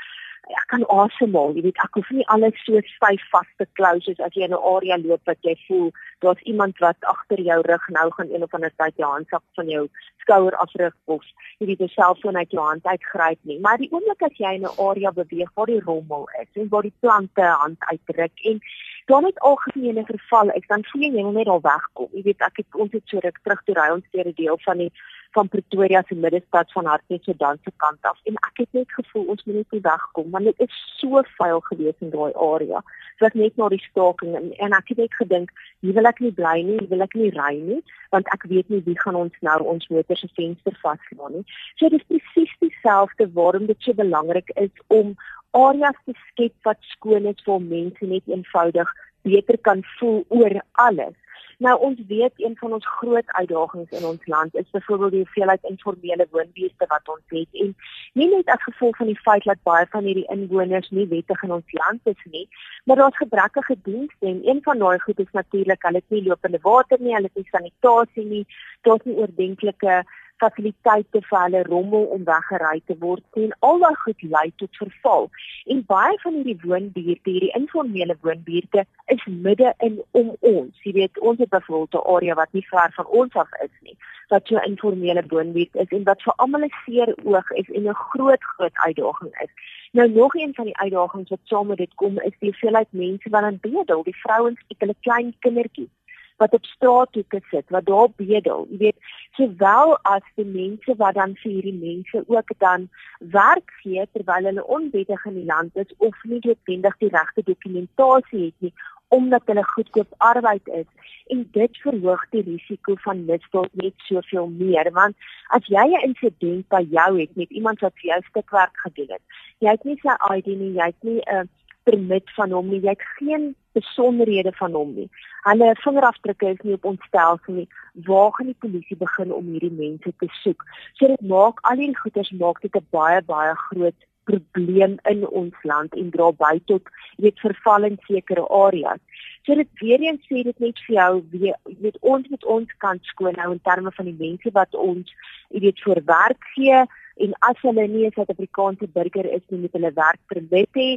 ek 0.47 0.67
kan 0.67 0.85
asemhaal. 0.89 1.53
Jy 1.55 1.61
weet, 1.67 1.81
ek 1.83 1.97
hoef 1.99 2.09
nie 2.15 2.25
alles 2.33 2.57
so 2.65 2.79
styf 2.95 3.23
vas 3.33 3.49
te 3.57 3.67
klou 3.77 3.95
soos 4.01 4.19
as 4.19 4.33
jy 4.33 4.47
in 4.47 4.55
'n 4.55 4.63
area 4.75 4.97
loop 4.97 5.21
wat 5.25 5.37
jy 5.41 5.55
voel 5.67 5.91
daar's 6.21 6.41
iemand 6.51 6.77
wat 6.79 6.97
agter 7.13 7.39
jou 7.41 7.61
rug 7.61 7.85
nou 7.89 8.09
gaan 8.11 8.31
een 8.31 8.43
of 8.43 8.53
ander 8.53 8.73
tyd 8.77 8.95
jou 8.97 9.09
handsak 9.11 9.43
van 9.55 9.69
jou 9.69 9.87
skouer 10.23 10.55
afrig 10.55 10.95
of 11.05 11.23
jy 11.59 11.67
weet 11.67 11.79
jou 11.79 11.89
selfoon 11.89 12.37
uit 12.37 12.51
jou 12.51 12.63
hand 12.65 12.85
uitgryp 12.85 13.39
nie. 13.41 13.59
Maar 13.59 13.77
die 13.77 13.91
oomblik 13.91 14.21
as 14.21 14.37
jy 14.37 14.53
in 14.53 14.65
'n 14.65 14.77
area 14.77 15.11
beweeg 15.11 15.51
waar 15.55 15.65
die 15.65 15.83
rommel 15.85 16.29
is 16.41 16.49
en 16.53 16.69
waar 16.69 16.81
die 16.81 16.99
plante 16.99 17.41
hand 17.41 17.77
uitdruk 17.79 18.35
en 18.43 18.61
dan 19.05 19.23
met 19.23 19.39
algemene 19.39 20.03
verval, 20.05 20.49
ek 20.49 20.67
dan 20.67 20.83
voel 20.85 21.01
jy 21.01 21.11
wil 21.11 21.31
net 21.31 21.47
al 21.47 21.61
wegkom. 21.61 22.09
Jy 22.13 22.21
weet, 22.23 22.41
ek 22.45 22.57
het 22.61 22.75
ons 22.75 22.91
het 22.91 23.01
so 23.05 23.17
ruk 23.19 23.39
terug 23.43 23.61
toe 23.65 23.75
ry 23.75 23.89
ons 23.89 24.05
deur 24.11 24.27
'n 24.27 24.35
deel 24.35 24.57
van 24.65 24.77
die 24.77 24.91
van 25.31 25.47
Pretoria 25.47 26.03
se 26.07 26.15
middestad 26.15 26.71
van 26.71 26.85
Hartbeespoort 26.85 27.59
se 27.63 27.71
kant 27.77 28.01
af 28.01 28.19
en 28.23 28.33
ek 28.47 28.61
het 28.63 28.71
net 28.71 28.91
gevoel 28.91 29.25
ons 29.33 29.43
moet 29.45 29.55
net 29.55 29.83
wegkom 29.85 30.29
want 30.33 30.49
dit 30.49 30.59
is 30.65 30.79
so 30.97 31.21
vuil 31.37 31.61
gewees 31.69 31.97
in 31.99 32.09
daai 32.09 32.33
area. 32.33 32.81
So 33.17 33.25
ek 33.29 33.37
net 33.37 33.57
na 33.57 33.69
die 33.69 33.81
staking 33.83 34.35
en, 34.39 34.51
en 34.57 34.75
ek 34.77 34.93
het 34.93 35.01
net 35.03 35.17
gedink, 35.21 35.53
hier 35.85 35.93
wil 35.97 36.09
ek 36.09 36.21
nie 36.23 36.33
bly 36.33 36.55
nie, 36.65 36.77
hier 36.79 36.89
wil 36.93 37.05
ek 37.05 37.15
nie 37.19 37.31
ry 37.37 37.53
nie 37.57 37.81
want 38.13 38.29
ek 38.33 38.47
weet 38.49 38.69
nie 38.73 38.81
wie 38.85 38.97
gaan 39.03 39.19
ons 39.19 39.35
nou 39.45 39.59
ons 39.73 39.89
motor 39.93 40.17
se 40.17 40.29
venster 40.39 40.77
vaslaan 40.81 41.39
nie. 41.39 41.45
So 41.77 41.89
dit 41.89 41.99
is 41.99 42.07
presies 42.09 42.55
dieselfde 42.65 43.29
waarom 43.37 43.69
dit 43.69 43.85
so 43.85 43.93
belangrik 43.93 44.49
is 44.55 44.73
om 44.87 45.13
areas 45.57 45.97
te 46.05 46.17
skep 46.29 46.55
wat 46.65 46.81
skoon 46.93 47.29
is 47.29 47.45
vir 47.45 47.61
mense 47.61 48.05
net 48.05 48.25
eenvoudig 48.29 48.89
beter 49.27 49.57
kan 49.67 49.83
voel 49.97 50.23
oor 50.29 50.61
alles 50.71 51.15
Nou 51.59 51.73
ons 51.83 51.99
weet 52.07 52.31
een 52.35 52.53
van 52.57 52.73
ons 52.73 52.85
groot 52.87 53.27
uitdagings 53.27 53.89
in 53.97 54.05
ons 54.05 54.25
land 54.25 54.55
is 54.55 54.69
byvoorbeeld 54.71 55.11
die 55.11 55.23
hoeveelheid 55.23 55.63
informele 55.67 56.27
woonbuurte 56.31 56.85
wat 56.87 57.09
ons 57.15 57.33
het. 57.35 57.49
En 57.63 57.73
nie 58.13 58.27
net 58.29 58.47
as 58.53 58.63
gevolg 58.63 58.95
van 58.97 59.11
die 59.11 59.19
feit 59.19 59.43
dat 59.43 59.59
baie 59.67 59.87
van 59.91 60.07
hierdie 60.07 60.29
inwoners 60.35 60.87
nie 60.95 61.07
wettig 61.11 61.43
in 61.43 61.51
ons 61.57 61.75
land 61.81 62.07
is 62.13 62.23
nie, 62.31 62.45
maar 62.83 63.01
daar's 63.01 63.17
gebrekkige 63.17 63.75
dienste 63.83 64.31
en 64.31 64.39
een 64.47 64.63
van 64.63 64.79
daai 64.79 64.99
goed 65.03 65.19
is 65.19 65.35
natuurlik 65.41 65.83
hulle 65.83 65.99
het 65.99 66.15
nie 66.15 66.23
lopende 66.29 66.63
water 66.63 66.97
nie, 66.99 67.13
hulle 67.17 67.27
het 67.27 67.43
nie 67.43 67.51
sanitasie 67.51 68.25
nie, 68.25 68.45
daar's 68.87 69.03
nie 69.03 69.19
oordentlike 69.19 69.99
fasiliteite 70.41 71.21
vir 71.29 71.39
hulle 71.43 71.63
rommel 71.67 72.05
om 72.15 72.23
weggery 72.27 72.81
te 72.87 72.95
word 73.03 73.41
en 73.41 73.53
al 73.69 73.81
daai 73.83 73.95
goed 74.03 74.25
lei 74.35 74.45
tot 74.61 74.79
verval. 74.81 75.27
En 75.73 75.83
baie 75.93 76.19
van 76.23 76.37
hierdie 76.39 76.57
woonbuurte, 76.63 77.29
hierdie 77.29 77.55
informele 77.59 78.17
woonbuurte 78.21 78.85
is 79.15 79.25
midde 79.47 79.73
in 79.87 79.99
om 80.21 80.31
ons. 80.39 80.85
Jy 80.85 80.95
weet, 80.99 81.19
ons 81.19 81.41
het 81.43 81.51
byvoorbeeld 81.55 81.99
'n 81.99 82.07
area 82.15 82.35
wat 82.41 82.53
nie 82.53 82.65
ver 82.69 82.91
van 82.95 83.07
ons 83.21 83.33
af 83.43 83.51
is 83.63 83.75
nie, 83.81 83.97
wat 84.29 84.47
so 84.47 84.55
'n 84.55 84.69
informele 84.71 85.23
woonbuurt 85.27 85.75
is 85.75 85.91
en 85.97 86.03
wat 86.03 86.23
vir 86.23 86.33
almal 86.37 86.63
'n 86.63 86.79
seer 86.85 87.13
oog 87.23 87.51
is 87.51 87.69
en 87.69 87.87
'n 87.87 88.01
groot 88.09 88.43
groot 88.43 88.75
uitdaging 88.87 89.33
is. 89.45 89.53
Nou 89.91 90.09
nog 90.09 90.35
een 90.35 90.53
van 90.53 90.65
die 90.65 90.77
uitdagings 90.77 91.29
wat 91.29 91.39
saam 91.43 91.67
met 91.67 91.77
dit 91.77 91.93
kom 91.95 92.19
is 92.19 92.35
die 92.39 92.49
hoeveelheid 92.49 92.87
mense 92.91 93.29
wat 93.29 93.43
aan 93.43 93.57
bedel, 93.61 94.03
die 94.03 94.21
vrouens 94.23 94.59
met 94.67 94.79
hulle 94.79 94.95
klein 95.01 95.35
kindertjies 95.39 95.93
wat 96.39 96.53
op 96.55 96.65
straathoeke 96.65 97.41
sit, 97.51 97.65
wat 97.75 97.85
daar 97.85 98.09
bedel. 98.15 98.67
Jy 98.71 98.77
weet, 98.83 98.99
sowel 99.39 99.97
as 100.11 100.25
die 100.39 100.47
mense 100.47 100.95
wat 101.01 101.17
dan 101.19 101.35
vir 101.41 101.51
hierdie 101.51 101.79
mense 101.79 102.23
ook 102.27 102.53
dan 102.63 102.87
werk 103.35 103.73
gee 103.81 104.05
terwyl 104.13 104.47
hulle 104.49 104.65
onwettig 104.77 105.25
in 105.31 105.41
die 105.41 105.49
land 105.49 105.75
is 105.83 105.91
of 105.97 106.23
nie 106.23 106.39
noodwendig 106.43 106.97
die 107.03 107.11
regte 107.15 107.45
dokumentasie 107.51 108.45
het 108.45 108.65
nie 108.67 108.73
omdat 109.09 109.47
hulle 109.49 109.63
goedkoop 109.65 110.11
arbeid 110.17 110.67
is 110.79 111.13
en 111.33 111.45
dit 111.51 111.77
verhoog 111.83 112.25
die 112.33 112.43
risiko 112.45 112.95
van 113.05 113.23
misdaad 113.29 113.79
net 113.83 114.05
soveel 114.09 114.51
meer 114.57 114.91
want 114.97 115.29
as 115.57 115.71
jy 115.75 115.85
'n 115.87 116.03
insident 116.09 116.67
by 116.75 116.83
jou 116.97 117.11
het 117.21 117.35
met 117.35 117.49
iemand 117.49 117.79
wat 117.85 117.95
vir 118.01 118.11
jou 118.11 118.21
stukwerk 118.29 118.75
gedoen 118.85 119.15
het 119.15 119.23
jy 119.65 119.71
het 119.75 119.83
nie 119.83 119.99
sy 120.03 120.15
ID 120.35 120.47
nie 120.59 120.73
jy 120.81 120.91
het 120.91 121.03
nie 121.11 121.21
'n 121.21 121.35
uh, 121.35 121.47
permit 121.89 122.33
van 122.35 122.51
hom 122.51 122.69
nie. 122.69 122.81
Jy 122.83 122.93
het 122.95 123.05
geen 123.17 123.49
besonderhede 123.77 124.51
van 124.59 124.75
hom 124.77 124.93
nie. 124.97 125.07
Hulle 125.47 125.71
vingerafdrukke 125.83 126.51
is 126.53 126.61
nie 126.65 126.75
op 126.77 126.85
ons 126.91 127.07
stelsel 127.09 127.61
nie. 127.61 127.67
Waar 128.09 128.33
gaan 128.35 128.51
die 128.51 128.61
polisie 128.65 128.97
begin 128.99 129.33
om 129.33 129.49
hierdie 129.53 129.73
mense 129.73 130.13
te 130.21 130.29
soek? 130.41 130.65
So 130.99 131.09
dit 131.11 131.25
maak 131.33 131.63
al 131.69 131.81
hierdie 131.81 132.01
goeters 132.03 132.31
maak 132.43 132.61
dit 132.65 132.75
'n 132.75 132.85
baie 132.95 133.21
baie 133.33 133.55
groot 133.69 134.07
probleem 134.29 134.97
in 135.09 135.27
ons 135.27 135.55
land 135.63 135.95
en 135.95 136.09
dra 136.13 136.31
by 136.31 136.59
tot 136.65 136.89
weet 137.17 137.39
verval 137.39 137.83
in 137.89 137.97
sekere 138.07 138.45
areas. 138.47 139.01
So 139.45 139.55
dit 139.55 139.69
weer 139.81 140.01
eens 140.05 140.25
sê 140.29 140.43
dit 140.43 140.59
net 140.59 140.79
vir 140.85 140.95
jou 140.95 141.11
weet, 141.31 141.57
weet 141.81 141.97
ons 142.01 142.27
met 142.29 142.45
ons 142.45 142.73
kant 142.77 143.05
skoon 143.11 143.37
nou 143.41 143.51
in 143.51 143.61
terme 143.63 143.91
van 143.91 144.05
die 144.05 144.17
mense 144.19 144.51
wat 144.53 144.75
ons 144.75 145.13
weet 145.49 145.79
vir 145.85 146.01
werk 146.05 146.49
gee 146.55 146.83
en 147.25 147.33
as 147.49 147.61
hulle 147.61 147.85
nie 147.87 148.05
'n 148.07 148.15
Suid-Afrikaanse 148.15 148.87
burger 148.97 149.25
is 149.37 149.45
nie 149.49 149.61
met 149.61 149.73
hulle 149.77 149.91
werkpermit 149.93 150.73
hê. 150.81 150.89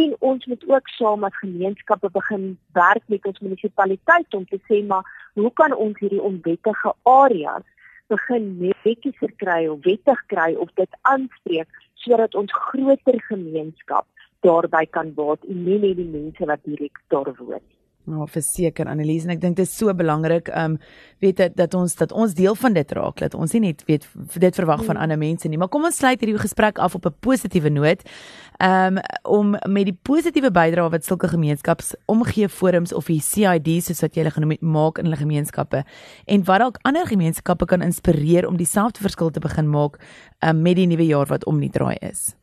En 0.00 0.16
ons 0.30 0.46
moet 0.46 0.68
ook 0.68 0.88
saam 0.88 1.24
as 1.24 1.40
gemeenskappe 1.44 2.10
begin 2.10 2.58
werk 2.72 3.04
met 3.06 3.26
ons 3.26 3.38
munisipaliteit 3.38 4.34
om 4.34 4.44
te 4.46 4.60
sê 4.68 4.86
maar 4.86 5.04
hoe 5.34 5.52
kan 5.52 5.74
ons 5.74 5.98
hierdie 5.98 6.22
onwettige 6.30 6.92
areas 7.02 7.66
begin 8.08 8.44
netjies 8.58 9.18
verkry 9.22 9.66
of 9.66 9.84
wettig 9.84 10.20
kry 10.26 10.54
of 10.54 10.70
dit 10.74 10.92
aanspreek 11.12 11.68
sodat 11.94 12.34
ons 12.34 12.52
groter 12.52 13.20
gemeenskap 13.30 14.06
daarby 14.46 14.84
kan 14.90 15.14
baat 15.14 15.44
en 15.44 15.64
nie 15.64 15.78
net 15.78 15.96
die 15.96 16.12
mense 16.12 16.46
wat 16.52 16.64
direk 16.64 17.02
daar 17.14 17.34
woon 17.38 17.60
nie 17.60 17.77
Nou 18.08 18.22
oh, 18.24 18.28
verseker 18.30 18.88
Annelies 18.88 19.26
en 19.26 19.34
ek 19.34 19.40
dink 19.42 19.58
dit 19.58 19.68
is 19.68 19.74
so 19.76 19.92
belangrik 19.96 20.48
um 20.56 20.78
weet 21.20 21.36
dat, 21.40 21.56
dat 21.58 21.74
ons 21.76 21.96
dat 21.98 22.12
ons 22.14 22.32
deel 22.38 22.54
van 22.56 22.76
dit 22.76 22.92
raak 22.96 23.20
dat 23.20 23.34
ons 23.36 23.52
nie 23.52 23.60
net 23.66 23.82
weet 23.88 24.06
dit 24.40 24.60
verwag 24.60 24.84
van 24.86 24.96
mm. 24.96 25.02
ander 25.02 25.20
mense 25.20 25.50
nie 25.50 25.58
maar 25.60 25.68
kom 25.72 25.84
ons 25.84 25.98
sluit 26.00 26.20
hierdie 26.22 26.38
gesprek 26.40 26.80
af 26.80 26.96
op 26.96 27.06
'n 27.06 27.16
positiewe 27.20 27.68
noot 27.74 28.06
um 28.64 29.02
om 29.24 29.56
met 29.66 29.90
die 29.90 29.98
positiewe 30.10 30.50
bydrae 30.50 30.88
wat 30.90 31.04
sulke 31.04 31.28
gemeenskaps 31.28 31.94
omgee 32.06 32.48
forums 32.48 32.92
of 32.92 33.12
die 33.12 33.20
CIDs 33.20 33.90
soos 33.90 34.00
wat 34.00 34.14
jy 34.14 34.22
hulle 34.22 34.34
genoem 34.34 34.56
het 34.56 34.62
maak 34.62 34.98
in 34.98 35.04
hulle 35.04 35.20
gemeenskappe 35.20 35.84
en 36.26 36.44
wat 36.44 36.58
dalk 36.58 36.78
ander 36.82 37.06
gemeenskappe 37.06 37.66
kan 37.66 37.82
inspireer 37.82 38.48
om 38.48 38.56
dieselfde 38.56 39.04
verskil 39.04 39.30
te 39.30 39.40
begin 39.40 39.68
maak 39.68 40.00
um, 40.40 40.62
met 40.62 40.76
die 40.76 40.86
nuwe 40.86 41.06
jaar 41.06 41.26
wat 41.26 41.44
om 41.44 41.60
die 41.60 41.70
draai 41.70 41.96
is 42.00 42.37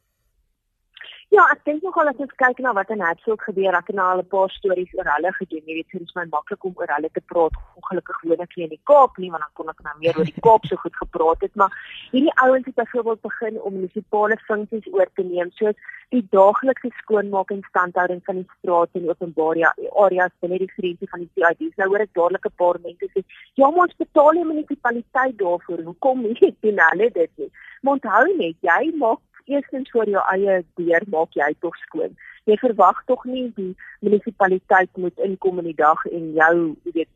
Ja, 1.36 1.44
ek 1.51 1.65
dink 1.68 1.82
nogal 1.84 2.08
as 2.08 2.20
ons 2.24 2.32
kyk 2.39 2.62
na 2.63 2.72
wat 2.77 2.92
in 2.94 3.01
Hertsville 3.04 3.36
gebeur, 3.42 3.75
ek 3.75 3.89
het 3.92 3.98
nou 3.98 4.04
al 4.08 4.22
'n 4.22 4.32
paar 4.34 4.51
stories 4.56 4.92
oor 4.96 5.08
hulle 5.13 5.32
gedoen. 5.36 5.63
Jy 5.68 5.74
weet, 5.77 5.89
dit 5.92 6.01
is 6.08 6.15
my 6.15 6.24
maklik 6.32 6.63
om 6.63 6.75
oor 6.80 6.92
hulle 6.96 7.10
te 7.12 7.24
praat. 7.32 7.58
Ongelukkig 7.75 8.22
woon 8.24 8.44
ek 8.46 8.56
nie 8.56 8.63
in 8.63 8.72
die 8.75 8.86
Kaap 8.92 9.18
nie, 9.18 9.32
want 9.34 9.44
dan 9.44 9.51
kon 9.60 9.70
ek 9.74 9.84
nou 9.84 9.96
meer 10.00 10.15
oor 10.18 10.30
die 10.32 10.44
Kaap 10.48 10.63
so 10.65 10.77
goed 10.77 10.96
gepraat 10.96 11.42
het, 11.42 11.54
maar 11.56 11.75
hierdie 12.13 12.32
ouens 12.46 12.65
het 12.65 12.75
byvoorbeeld 12.75 13.22
begin 13.27 13.60
om 13.62 13.74
munisipale 13.74 14.38
funksies 14.48 14.88
oor 14.94 15.10
te 15.15 15.24
neem, 15.24 15.51
soos 15.60 15.75
die 16.15 16.24
daaglikse 16.32 16.94
skoonmaak 17.01 17.51
en 17.51 17.68
standhouding 17.68 18.24
van 18.24 18.36
die 18.36 18.48
strate 18.56 19.00
en 19.00 19.10
openbare 19.10 19.74
areas 20.06 20.32
binne 20.39 20.63
die 20.63 20.72
grense 20.77 21.12
van 21.12 21.20
die 21.20 21.32
CID's. 21.36 21.75
Nou 21.75 21.89
hoor 21.89 22.08
ek 22.08 22.15
dadelik 22.15 22.46
'n 22.46 22.60
paar 22.63 22.80
mense 22.80 23.12
sê, 23.12 23.25
"Ja, 23.60 23.70
maar 23.70 23.92
ons 23.92 24.04
betaal 24.06 24.32
die 24.39 24.46
munisipaliteit 24.46 25.38
daarvoor. 25.38 25.84
Hoekom 25.84 26.22
nie 26.22 26.56
doen 26.63 26.80
hulle 26.80 27.12
dit 27.12 27.32
nie?" 27.36 27.51
Maar 27.82 27.94
onthou 27.94 28.38
net, 28.38 28.56
jy 28.62 28.96
maak 28.96 29.20
eerstens 29.45 29.91
voor 29.91 30.09
jou 30.09 30.23
eie 30.33 30.63
deur 30.79 31.03
maak 31.13 31.33
jy 31.37 31.51
tog 31.59 31.75
skoon. 31.83 32.15
Jy 32.45 32.57
verwag 32.61 33.01
tog 33.09 33.25
nie 33.25 33.47
die 33.57 33.73
munisipaliteit 34.05 34.89
moet 35.01 35.19
inkom 35.27 35.61
in 35.61 35.69
die 35.71 35.77
dag 35.81 36.05
en 36.11 36.31
jou, 36.37 36.55
jy 36.85 36.95
weet, 36.99 37.11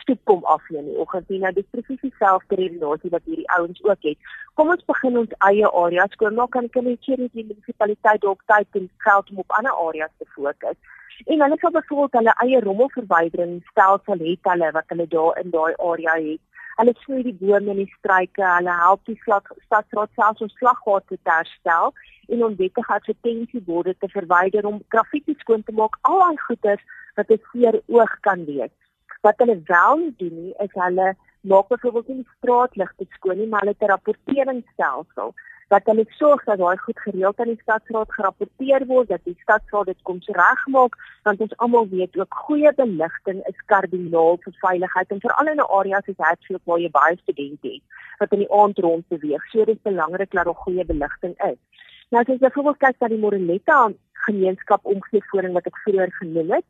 stoep 0.00 0.20
kom 0.24 0.44
afvee 0.48 0.82
nie. 0.82 0.96
Oggend 1.02 1.28
nie 1.28 1.40
nou 1.42 1.52
dis 1.52 1.68
presies 1.74 2.00
dieselfde 2.00 2.56
redenasie 2.56 3.10
wat 3.12 3.26
hierdie 3.28 3.48
ouens 3.58 3.82
ook 3.84 4.08
het. 4.08 4.30
Kom 4.58 4.72
ons 4.72 4.84
begin 4.88 5.18
ons 5.22 5.34
eie 5.50 5.68
areas 5.82 6.14
skoon 6.16 6.38
maak 6.38 6.56
en 6.58 6.70
kan 6.72 6.88
net 6.88 7.04
hierdie 7.08 7.28
die 7.34 7.46
munisipaliteit 7.50 8.24
dalk 8.24 8.42
tyd 8.50 8.80
en 8.80 8.88
geld 9.06 9.30
om 9.34 9.42
op 9.44 9.58
ander 9.58 9.84
areas 9.88 10.14
te 10.18 10.28
fokus. 10.36 10.78
En 11.26 11.44
hulle 11.44 11.58
sal 11.60 11.74
byvoorbeeld 11.74 12.18
hulle 12.18 12.34
eie 12.46 12.62
rommelverwydering 12.64 13.60
stelsel 13.70 14.24
het 14.30 14.50
hulle 14.50 14.72
wat 14.78 14.88
hulle 14.94 15.06
daar 15.12 15.38
in 15.44 15.52
daai 15.54 15.74
area 15.76 16.16
het 16.16 16.40
Hulle 16.78 16.94
snoei 17.02 17.22
die 17.22 17.36
bome 17.40 17.70
en 17.70 17.80
die 17.82 17.94
struike, 17.98 18.44
hulle 18.44 18.76
help 18.84 19.04
die 19.08 19.18
stadsraad 19.20 20.10
selfs 20.16 20.44
om 20.44 20.50
slaggate 20.56 21.18
te 21.18 21.30
herstel 21.30 21.92
en 22.32 22.44
om 22.44 22.56
wettige 22.56 22.94
advertensieborde 22.96 23.94
te 23.98 24.08
verwyder 24.08 24.66
om 24.66 24.80
graffiti 24.88 25.34
skoon 25.38 25.62
te 25.66 25.74
maak. 25.76 25.98
Al 26.08 26.18
daai 26.24 26.38
goeders 26.46 26.84
wat 27.16 27.30
'n 27.30 27.40
seer 27.50 27.80
oog 27.86 28.14
kan 28.20 28.44
wees. 28.44 28.72
Wat 29.20 29.38
hulle 29.38 29.60
wel 29.66 29.96
nie 29.96 30.14
doen 30.16 30.36
nie, 30.44 30.54
is 30.64 30.72
hulle 30.84 31.14
maak 31.42 31.68
byvoorbeeld 31.68 32.08
nie 32.08 32.26
straatligte 32.36 33.06
skoon 33.16 33.38
nie, 33.38 33.46
maar 33.46 33.60
hulle 33.60 33.74
het 33.78 33.82
'n 33.82 33.92
rapporteringsstelsel 33.94 35.34
dat 35.72 35.86
hulle 35.88 36.04
sorg 36.08 36.44
dat 36.44 36.58
daai 36.60 36.76
goed 36.84 36.98
gereeld 37.00 37.38
aan 37.40 37.52
die 37.52 37.60
stadsraad 37.62 38.10
gerapporteer 38.16 38.84
word 38.86 39.08
dat 39.08 39.24
die 39.24 39.38
stadsraad 39.40 39.88
dit 39.90 40.02
kom 40.08 40.18
regmaak 40.38 40.98
want 41.28 41.40
ons 41.44 41.56
almal 41.64 41.88
weet 41.88 42.18
ook 42.20 42.40
goeie 42.46 42.72
beligting 42.80 43.40
is 43.50 43.64
kardinaal 43.72 44.36
vir 44.44 44.56
veiligheid 44.64 45.14
en 45.14 45.22
veral 45.24 45.52
in 45.52 45.62
'n 45.64 45.70
area 45.78 46.00
soos 46.00 46.24
Hatfield 46.26 46.64
waar 46.64 46.82
jy 46.84 46.90
baie 46.98 47.16
studente 47.22 47.68
het 47.76 47.84
wat 48.20 48.32
in 48.32 48.44
die 48.44 48.52
aand 48.60 48.78
rond 48.78 49.08
beweeg 49.14 49.48
so 49.50 49.64
dit 49.64 49.76
is 49.76 49.88
belangrik 49.90 50.30
dat 50.30 50.44
daar 50.44 50.62
goeie 50.64 50.84
beligting 50.84 51.34
is. 51.50 51.60
Nou 52.10 52.22
as 52.22 52.28
jy 52.28 52.38
byvoorbeeld 52.38 52.82
kyk 52.84 52.96
na 53.00 53.08
die 53.08 53.22
Moreletta 53.24 53.80
gemeenskap 54.26 54.80
omgevoering 54.94 55.52
wat 55.52 55.66
ek 55.66 55.82
vroeër 55.84 56.12
genoem 56.20 56.50
het 56.58 56.66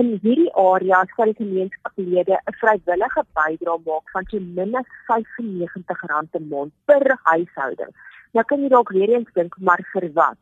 in 0.00 0.18
hierdie 0.22 0.52
area 0.52 1.04
sal 1.16 1.32
die 1.32 1.40
gemeenskaplede 1.44 2.36
'n 2.36 2.58
vrywillige 2.60 3.22
bydrae 3.38 3.78
maak 3.86 4.10
van 4.16 4.24
ten 4.30 4.54
minste 4.54 4.84
R95 5.12 6.34
'n 6.40 6.48
maand 6.48 6.72
per 6.84 7.18
huishouding 7.22 7.94
Nou 8.36 8.44
kan 8.44 8.60
jy 8.60 8.68
dalk 8.68 8.90
weer 8.92 9.08
eens 9.08 9.28
dink 9.32 9.54
maar 9.58 9.80
vir 9.92 10.10
wat? 10.12 10.38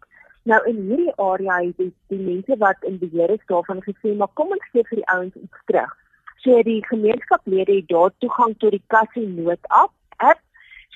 Nou 0.51 0.61
in 0.71 0.81
hierdie 0.89 1.13
area 1.17 1.59
het 1.63 1.77
die, 1.79 1.93
die 2.11 2.19
mense 2.19 2.57
wat 2.59 2.89
in 2.89 2.99
beheer 2.99 3.31
is 3.31 3.45
daarvan 3.51 3.83
gesê 3.85 4.15
maar 4.19 4.33
kom 4.41 4.51
ons 4.57 4.71
gee 4.73 4.83
vir 4.89 4.99
die 5.01 5.11
ouens 5.15 5.37
iets 5.43 5.61
terug. 5.71 5.93
So 6.43 6.63
die 6.63 6.81
gemeenskaplede 6.89 7.77
het 7.77 7.89
daar 7.89 8.11
toegang 8.25 8.57
tot 8.59 8.75
die 8.75 8.83
kassie 8.95 9.29
nood 9.29 9.71
app. 9.83 9.93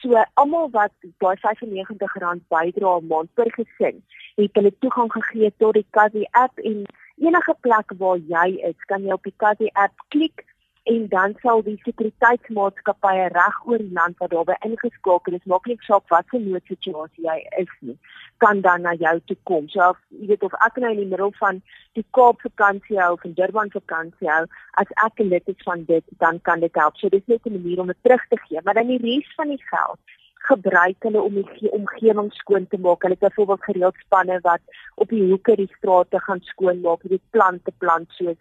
So 0.02 0.14
almal 0.42 0.68
wat 0.74 0.92
daai 1.22 1.36
R95 1.52 2.42
bydra 2.54 2.98
'n 2.98 3.06
maand 3.06 3.30
per 3.34 3.50
gesin, 3.54 4.02
het 4.36 4.54
hulle 4.54 4.72
toegang 4.78 5.12
gegee 5.12 5.52
tot 5.58 5.74
die 5.74 5.86
kassie 5.90 6.28
app 6.30 6.58
en 6.58 6.86
enige 7.20 7.54
plek 7.60 7.96
waar 7.98 8.20
jy 8.34 8.48
is, 8.70 8.78
kan 8.90 9.02
jy 9.04 9.16
op 9.16 9.26
die 9.26 9.34
kassie 9.36 9.70
app 9.74 10.06
klik 10.14 10.44
en 10.88 11.08
dan 11.12 11.34
sal 11.42 11.60
die 11.66 11.76
sekuriteitsmaatskappye 11.84 13.26
reg 13.34 13.56
oor 13.68 13.82
die 13.82 13.92
land 13.96 14.16
wat 14.22 14.30
daarbey 14.32 14.56
ingeskakel 14.64 15.36
is, 15.36 15.44
maak 15.52 15.66
nie 15.68 15.76
saak 15.84 16.06
wat 16.12 16.30
se 16.32 16.40
noodsituasie 16.40 17.26
jy 17.26 17.36
is 17.62 17.74
nie, 17.84 17.96
kan 18.44 18.62
dan 18.64 18.86
na 18.86 18.94
jou 19.02 19.14
toe 19.28 19.36
kom. 19.50 19.68
So 19.74 19.90
of 19.90 20.00
jy 20.16 20.30
weet 20.30 20.46
of 20.48 20.56
ek 20.66 20.80
nou 20.80 20.92
in 20.94 21.02
die 21.02 21.10
middel 21.10 21.34
van 21.40 21.60
die 21.98 22.06
Kaap 22.16 22.40
vakansie 22.46 23.00
hou 23.02 23.10
of 23.18 23.26
in 23.28 23.36
Durban 23.36 23.72
vakansie 23.74 24.30
hou, 24.32 24.44
as 24.80 24.94
ek 25.04 25.20
lid 25.26 25.52
is 25.52 25.66
van 25.68 25.84
dit, 25.90 26.06
dan 26.24 26.40
kan 26.48 26.64
dit 26.64 26.80
help. 26.80 26.96
So 26.96 27.12
dis 27.12 27.26
net 27.26 27.44
'n 27.44 27.58
manier 27.58 27.84
om 27.84 27.92
dit 27.92 28.02
terug 28.02 28.24
te 28.28 28.40
gee, 28.46 28.60
maar 28.64 28.80
dan 28.80 28.88
die 28.94 29.02
res 29.04 29.34
van 29.36 29.52
die 29.52 29.62
geld 29.68 30.00
gebruik 30.48 31.06
hulle 31.06 31.22
om 31.22 31.40
die 31.60 31.70
omgewing 31.70 32.30
skoon 32.40 32.66
te 32.66 32.78
maak. 32.78 33.02
Hulle 33.02 33.16
het 33.18 33.26
byvoorbeeld 33.26 33.64
gereeld 33.70 34.04
spanne 34.04 34.38
wat 34.42 34.80
op 34.96 35.08
die 35.14 35.24
hoeke 35.30 35.56
die 35.56 35.70
strate 35.76 36.20
gaan 36.26 36.40
skoonmaak, 36.50 37.04
die 37.08 37.22
plante 37.30 37.74
plant 37.78 38.10
soos 38.18 38.38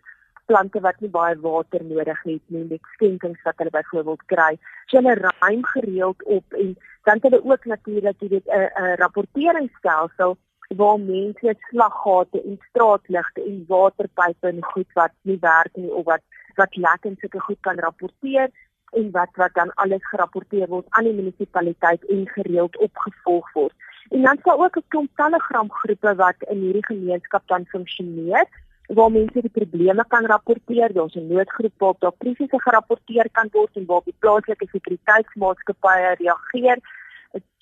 plante 0.47 0.79
wat 0.79 0.99
nie 1.03 1.11
baie 1.11 1.35
water 1.43 1.83
nodig 1.83 2.19
het 2.23 2.43
nie, 2.55 2.63
met 2.69 2.91
skenkings 2.95 3.43
wat 3.43 3.59
hulle 3.59 3.73
byvoorbeeld 3.75 4.23
kry. 4.31 4.51
So 4.87 5.01
hulle 5.01 5.15
ruim 5.19 5.63
gereeld 5.73 6.23
op 6.23 6.59
en 6.61 6.75
dan 7.07 7.19
het 7.19 7.27
hulle 7.27 7.43
ook 7.43 7.65
natuurlik 7.65 8.19
weet 8.19 8.47
'n 8.47 8.69
'n 8.83 8.95
rapporteringsstelsel 9.03 10.37
waar 10.75 10.99
mense 10.99 11.55
slaggate 11.69 12.43
en 12.43 12.59
straatligte 12.69 13.43
en 13.43 13.63
waterpype 13.67 14.47
en 14.47 14.63
goed 14.63 14.91
wat 14.93 15.13
nie 15.21 15.37
werk 15.39 15.75
nie 15.75 15.91
of 15.91 16.05
wat 16.05 16.23
wat 16.55 16.75
lek 16.75 17.05
en 17.05 17.15
sulke 17.19 17.39
goed 17.39 17.59
kan 17.61 17.79
rapporteer 17.79 18.49
en 18.91 19.11
wat 19.11 19.29
wat 19.35 19.53
dan 19.53 19.73
alles 19.73 20.07
gerapporteer 20.09 20.67
word 20.67 20.85
aan 20.89 21.03
die 21.03 21.13
munisipaliteit 21.13 22.05
en 22.05 22.27
gereeld 22.27 22.77
opgevolg 22.77 23.51
word. 23.53 23.73
En 24.09 24.21
dan 24.21 24.39
sal 24.43 24.63
ook 24.63 24.77
'n 24.77 24.87
klomp 24.87 25.11
Telegram 25.15 25.71
groepe 25.71 26.15
wat 26.15 26.35
in 26.49 26.59
hierdie 26.59 26.85
gemeenskap 26.85 27.43
dan 27.47 27.65
funksioneer 27.65 28.47
waar 28.87 29.11
mense 29.11 29.41
die 29.41 29.49
probleme 29.49 30.05
kan 30.07 30.25
rapporteer, 30.25 30.93
daar's 30.93 31.15
'n 31.15 31.27
noodgroep 31.27 31.73
waar 31.77 31.95
daar 31.99 32.17
krisisse 32.17 32.61
gerapporteer 32.61 33.27
kan 33.31 33.49
word 33.51 33.75
en 33.75 33.85
waar 33.85 34.01
die 34.03 34.15
plaaslike 34.19 34.67
sekuriteitsmaatskappye 34.71 36.15
reageer. 36.19 36.77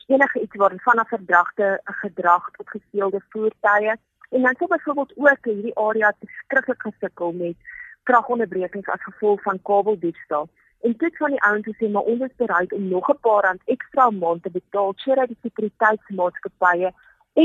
Enige 0.07 0.41
iets 0.41 0.55
waar 0.55 0.73
vanaf 0.75 1.07
verdragte 1.07 1.81
gedrag 1.83 2.51
tot 2.51 2.69
gesteelde 2.69 3.21
voertuie 3.29 3.95
en 4.29 4.41
dan 4.41 4.55
sou 4.57 4.69
byvoorbeeld 4.69 5.13
ook 5.15 5.45
hierdie 5.45 5.77
area 5.77 6.11
te 6.19 6.27
skrikkelik 6.27 6.81
gesukkel 6.81 7.31
met 7.31 7.55
kragonderbrekings 8.03 8.87
as 8.87 9.03
gevolg 9.03 9.41
van 9.41 9.61
kabeldiefstal. 9.61 10.49
En 10.85 10.93
dit 10.97 11.17
van 11.17 11.33
die 11.33 11.41
ouens 11.41 11.77
sê 11.79 11.87
maar 11.89 12.09
ons 12.11 12.21
is 12.27 12.41
bereid 12.41 12.73
om 12.73 12.87
nog 12.87 13.07
'n 13.09 13.21
paar 13.27 13.43
rand 13.45 13.61
ekstra 13.75 14.07
'n 14.09 14.19
maand 14.23 14.43
te 14.43 14.51
betaal 14.57 14.93
sodat 14.95 15.27
die 15.27 15.37
sekuriteitsmaatskappye 15.41 16.91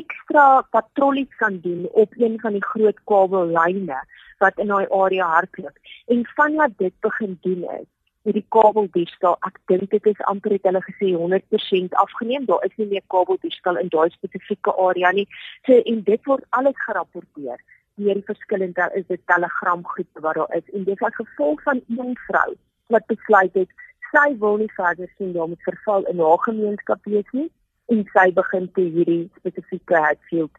ekstra 0.00 0.44
patrollies 0.74 1.36
kan 1.36 1.60
doen 1.60 1.88
op 2.02 2.12
een 2.16 2.40
van 2.40 2.52
die 2.52 2.64
groot 2.72 2.98
kabellyne 3.04 3.98
wat 4.38 4.58
in 4.58 4.66
daai 4.66 4.86
area 5.02 5.26
hardloop. 5.26 5.76
En 6.06 6.26
vandat 6.34 6.70
dit 6.76 6.92
begin 7.00 7.38
doen 7.40 7.62
is, 7.80 7.88
met 8.22 8.34
die 8.34 8.46
kabeldiefstal, 8.48 9.36
ek 9.48 9.58
dink 9.64 9.90
dit 9.90 10.06
is 10.06 10.22
amper 10.32 10.52
het 10.52 10.68
hulle 10.68 10.82
gesê 10.90 11.08
100% 11.16 11.98
afgeneem. 12.04 12.44
Daar 12.44 12.64
is 12.64 12.76
nie 12.76 12.86
meer 12.86 13.06
kabeldiefstal 13.06 13.76
in 13.76 13.88
daai 13.88 14.10
spesifieke 14.10 14.76
area 14.76 15.10
nie. 15.10 15.28
So 15.66 15.72
en 15.72 16.02
dit 16.02 16.24
word 16.24 16.44
alles 16.48 16.84
gerapporteer 16.86 17.60
deur 18.00 18.14
die 18.14 18.24
verskillende 18.24 18.90
is 18.94 19.06
dit 19.06 19.20
Telegram 19.26 19.86
groepe 19.86 20.20
wat 20.20 20.34
daar 20.34 20.56
is 20.56 20.70
en 20.72 20.84
dit 20.84 20.94
is 20.94 21.06
as 21.08 21.14
gevolg 21.14 21.62
van 21.62 21.80
een 21.88 22.16
vrou 22.26 22.54
wat 22.94 23.06
besluit 23.06 23.54
het 23.54 23.70
sy 24.10 24.28
wil 24.42 24.58
nie 24.60 24.72
verder 24.76 25.10
sien 25.16 25.32
daar 25.32 25.48
met 25.48 25.62
verval 25.62 26.06
in 26.12 26.20
haar 26.20 26.42
gemeenskap 26.46 27.04
wees 27.04 27.30
nie 27.32 27.48
en 27.94 28.02
sy 28.14 28.26
begin 28.34 28.66
te 28.74 28.86
hierdie 28.96 29.22
spesifieke 29.38 30.02
Hatfield 30.06 30.50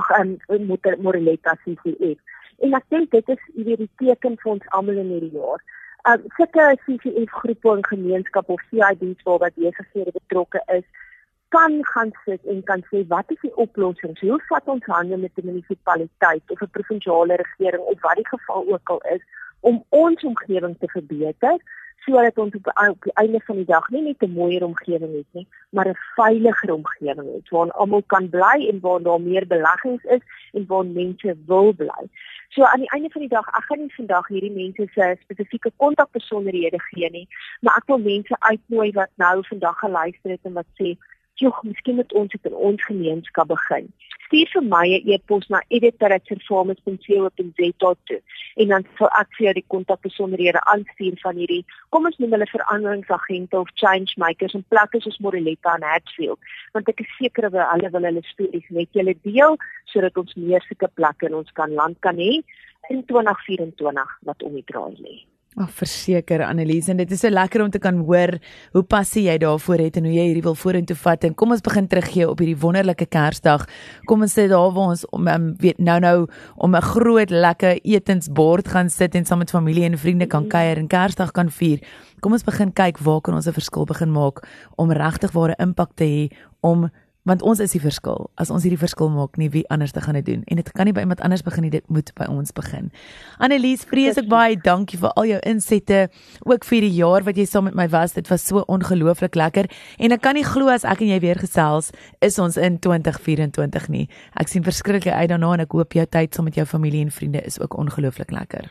ag 0.00 0.10
en 0.18 0.38
moet 0.66 0.86
Moreletta 0.98 1.54
CCF. 1.62 2.18
En 2.58 2.74
ek 2.74 2.86
dink 2.90 3.10
dit 3.10 3.28
is 3.34 3.42
weer 3.54 3.78
die 3.78 3.90
teken 4.02 4.38
vir 4.42 4.52
ons 4.56 4.68
almal 4.78 4.98
in 5.02 5.12
hierdie 5.14 5.34
jaar. 5.38 5.62
Um 6.10 6.24
sulke 6.38 6.66
CCF 6.84 7.34
groepe 7.42 7.74
en 7.74 7.84
gemeenskap 7.86 8.50
of 8.50 8.62
CIDs 8.70 9.26
waar 9.28 9.42
wat 9.44 9.58
besighede 9.58 10.14
betrokke 10.14 10.62
is, 10.78 10.86
kan 11.54 11.78
gaan 11.92 12.12
sit 12.24 12.42
en 12.50 12.62
kan 12.66 12.82
sê 12.90 13.04
wat 13.10 13.30
is 13.30 13.42
die 13.42 13.54
oplossings? 13.54 14.20
Hoe 14.20 14.40
vat 14.48 14.66
ons 14.74 14.86
hande 14.90 15.16
met 15.16 15.34
die 15.38 15.46
munisipaliteit 15.46 16.54
of 16.54 16.62
'n 16.62 16.74
provinsiale 16.78 17.36
regering 17.42 17.82
of 17.82 18.00
wat 18.02 18.16
die 18.16 18.28
geval 18.28 18.66
ook 18.72 18.90
al 18.90 19.02
is 19.14 19.22
om 19.60 19.84
ons 19.88 20.24
omgewing 20.24 20.76
te 20.78 20.88
verbeter 20.88 21.58
sodat 22.06 22.38
ons 22.38 22.54
op, 22.54 22.66
op 22.88 23.02
die 23.02 23.12
einde 23.14 23.40
van 23.44 23.56
die 23.56 23.66
dag 23.66 23.88
nie 23.90 24.02
net 24.02 24.22
'n 24.22 24.32
mooier 24.32 24.64
omgewing 24.64 25.14
het 25.16 25.30
nie, 25.30 25.46
maar 25.70 25.88
'n 25.88 25.98
veiliger 26.14 26.72
omgewing 26.72 27.28
het 27.34 27.48
waar 27.48 27.70
almal 27.72 28.02
kan 28.06 28.28
bly 28.28 28.68
en 28.70 28.80
waar 28.80 29.02
daar 29.02 29.20
meer 29.20 29.46
beleggings 29.46 30.04
is 30.04 30.22
en 30.52 30.66
waar 30.66 30.86
mense 30.86 31.36
wil 31.46 31.72
bly. 31.72 32.02
So 32.48 32.62
aan 32.62 32.80
die 32.80 32.90
einde 32.90 33.10
van 33.10 33.20
die 33.20 33.30
dag, 33.30 33.46
ek 33.46 33.64
gaan 33.64 33.78
nie 33.78 33.94
vandag 33.94 34.28
hierdie 34.28 34.52
mense 34.52 34.86
se 34.94 35.16
spesifieke 35.20 35.70
kontakbesonderhede 35.76 36.80
gee 36.80 37.10
nie, 37.10 37.28
maar 37.60 37.76
ek 37.76 37.86
wil 37.86 37.98
mense 37.98 38.36
uitnooi 38.38 38.92
wat 38.92 39.10
nou 39.14 39.46
vandag 39.46 39.78
geluister 39.78 40.30
het 40.30 40.40
en 40.42 40.52
wat 40.52 40.70
sê 40.80 40.96
Joh, 41.36 41.56
miskien 41.68 41.98
moet 41.98 42.12
ons 42.16 42.30
dit 42.32 42.46
in 42.48 42.54
ons 42.54 42.84
gemeenskap 42.88 43.50
begin. 43.50 43.90
Stuur 44.26 44.48
vir 44.52 44.64
my 44.64 44.86
'n 44.88 45.08
e-pos 45.12 45.44
na 45.52 45.60
edit@performance.co.za 45.68 47.90
toe 48.08 48.20
en 48.56 48.68
dan 48.68 48.84
sal 48.98 49.10
ek 49.20 49.28
vir 49.36 49.44
jou 49.46 49.54
die 49.58 49.72
kontakbesonderhede 49.74 50.60
aanstuur 50.72 51.16
van 51.24 51.36
hierdie 51.36 51.64
kom 51.90 52.06
ons 52.06 52.18
noem 52.18 52.32
hulle 52.32 52.54
veranderingsagente 52.54 53.58
of 53.58 53.68
change 53.74 54.12
makers 54.16 54.54
in 54.54 54.64
plekke 54.68 55.00
soos 55.00 55.18
Moreletta 55.18 55.74
en 55.74 55.82
Hatfield, 55.82 56.38
want 56.72 56.88
ek 56.88 57.00
is 57.00 57.16
seker 57.18 57.50
hulle 57.50 57.90
wil 57.90 58.04
hulle 58.08 58.22
stories 58.32 58.68
met 58.70 58.88
julle 58.92 59.14
deel 59.22 59.56
sodat 59.84 60.16
ons 60.16 60.34
meer 60.34 60.62
sulke 60.68 60.88
plekke 60.94 61.26
in 61.26 61.34
ons 61.34 61.52
kan 61.52 61.74
land 61.74 62.00
kan 62.00 62.16
hê 62.16 62.42
in 62.88 63.04
2024 63.04 64.18
wat 64.22 64.42
om 64.42 64.54
die 64.54 64.64
draai 64.64 64.96
lê. 64.96 65.35
Ag 65.56 65.70
verseker 65.72 66.42
Annelies 66.44 66.90
en 66.92 66.98
dit 67.00 67.12
is 67.14 67.22
so 67.24 67.32
lekker 67.32 67.62
om 67.64 67.70
te 67.72 67.80
kan 67.80 67.96
hoor 68.04 68.34
hoe 68.74 68.82
passie 68.84 69.22
jy 69.24 69.38
daarvoor 69.40 69.80
het 69.86 69.94
en 69.96 70.04
hoe 70.04 70.12
jy 70.12 70.26
hierdie 70.28 70.42
wil 70.44 70.56
vorentoe 70.60 70.96
vat 71.00 71.24
en 71.24 71.32
kom 71.32 71.54
ons 71.54 71.64
begin 71.64 71.88
teruggee 71.88 72.26
op 72.28 72.42
hierdie 72.42 72.58
wonderlike 72.60 73.06
Kersdag. 73.08 73.64
Kom 74.04 74.26
ons 74.26 74.34
sit 74.36 74.50
daar 74.52 74.74
waar 74.76 74.92
ons 74.92 75.06
om 75.16 75.30
um, 75.32 75.46
weet 75.62 75.80
nou 75.80 75.96
nou 76.04 76.26
om 76.60 76.76
'n 76.76 76.88
groot 76.92 77.30
lekker 77.30 77.80
etensbord 77.88 78.68
gaan 78.68 78.90
sit 78.90 79.14
en 79.14 79.24
saam 79.24 79.38
met 79.38 79.50
familie 79.50 79.88
en 79.88 79.96
vriende 79.96 80.26
kan 80.26 80.44
kuier 80.46 80.76
en 80.76 80.88
Kersdag 80.88 81.32
kan 81.32 81.48
vier. 81.48 81.80
Kom 82.20 82.32
ons 82.32 82.44
begin 82.44 82.72
kyk 82.72 82.98
waar 82.98 83.22
kan 83.22 83.34
ons 83.34 83.48
'n 83.48 83.56
verskil 83.56 83.86
begin 83.86 84.12
maak 84.12 84.44
om 84.76 84.92
regtig 84.92 85.32
ware 85.32 85.56
impak 85.58 85.96
te 85.96 86.04
hê 86.04 86.36
om 86.60 86.90
want 87.26 87.42
ons 87.42 87.60
is 87.62 87.74
die 87.74 87.82
verskil. 87.82 88.28
As 88.40 88.52
ons 88.54 88.64
hierdie 88.66 88.80
verskil 88.80 89.10
maak, 89.12 89.36
nie 89.40 89.48
wie 89.52 89.64
anders 89.72 89.92
te 89.92 90.02
gaan 90.04 90.18
dit 90.20 90.26
doen 90.28 90.44
en 90.46 90.60
dit 90.60 90.70
kan 90.72 90.88
nie 90.88 90.94
by 90.96 91.02
iemand 91.04 91.22
anders 91.26 91.44
begin 91.46 91.66
nie, 91.66 91.72
dit 91.74 91.84
moet 91.92 92.12
by 92.18 92.28
ons 92.30 92.54
begin. 92.56 92.88
Annelies, 93.42 93.84
vrees 93.90 94.20
ek 94.20 94.30
baie 94.30 94.56
dankie 94.62 95.00
vir 95.02 95.12
al 95.18 95.30
jou 95.32 95.40
insette, 95.50 96.06
ook 96.46 96.64
vir 96.68 96.86
die 96.86 96.94
jaar 97.00 97.26
wat 97.26 97.40
jy 97.40 97.48
saam 97.50 97.68
met 97.68 97.76
my 97.78 97.88
was. 97.92 98.14
Dit 98.16 98.30
was 98.30 98.46
so 98.46 98.62
ongelooflik 98.70 99.36
lekker 99.38 99.70
en 99.98 100.16
ek 100.16 100.24
kan 100.24 100.38
nie 100.38 100.46
glo 100.46 100.70
as 100.72 100.86
ek 100.86 101.02
en 101.02 101.12
jy 101.16 101.20
weer 101.24 101.42
gesels 101.42 101.92
is 102.24 102.38
ons 102.42 102.56
in 102.56 102.78
2024 102.78 103.90
nie. 103.92 104.06
Ek 104.38 104.50
sien 104.52 104.64
verskriklik 104.66 105.12
uit 105.12 105.30
daarna 105.34 105.56
en 105.56 105.66
ek 105.66 105.76
hoop 105.76 105.98
jou 105.98 106.06
tyd 106.06 106.34
saam 106.34 106.46
met 106.48 106.58
jou 106.58 106.66
familie 106.68 107.04
en 107.04 107.14
vriende 107.14 107.42
is 107.42 107.60
ook 107.60 107.78
ongelooflik 107.78 108.30
lekker 108.34 108.70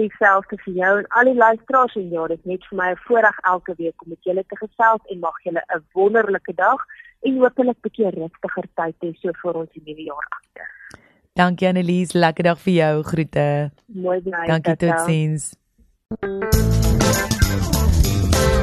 dieselfde 0.00 0.58
vir 0.64 0.74
jou 0.74 0.92
en 0.98 1.06
al 1.18 1.30
die 1.30 1.38
luisteraars 1.38 1.96
en 2.00 2.10
ja, 2.10 2.26
dit 2.26 2.38
is 2.38 2.50
net 2.52 2.68
vir 2.68 2.78
my 2.80 2.90
'n 2.90 3.02
voorreg 3.06 3.38
elke 3.52 3.74
week 3.78 4.02
om 4.02 4.08
met 4.08 4.24
julle 4.28 4.44
te 4.48 4.56
gesels 4.56 5.02
en 5.10 5.18
mag 5.18 5.42
julle 5.42 5.62
'n 5.76 5.84
wonderlike 5.92 6.54
dag 6.54 6.80
en 7.22 7.38
hopelik 7.38 7.76
'n 7.76 7.86
bietjie 7.86 8.10
rustiger 8.10 8.66
tyd 8.74 8.96
hê 9.02 9.14
so 9.20 9.32
vir 9.42 9.54
ons 9.54 9.72
die 9.72 9.82
nuwe 9.86 10.04
jaar 10.10 10.26
agter. 10.38 10.68
Dankie 11.34 11.68
Annelies, 11.68 12.12
lekker 12.12 12.44
dag 12.44 12.58
vir 12.58 12.74
jou. 12.74 13.02
Groete. 13.02 13.70
Mooi 13.86 14.20
bly. 14.20 14.46
Dankie 14.46 14.76
totsiens. 14.76 15.54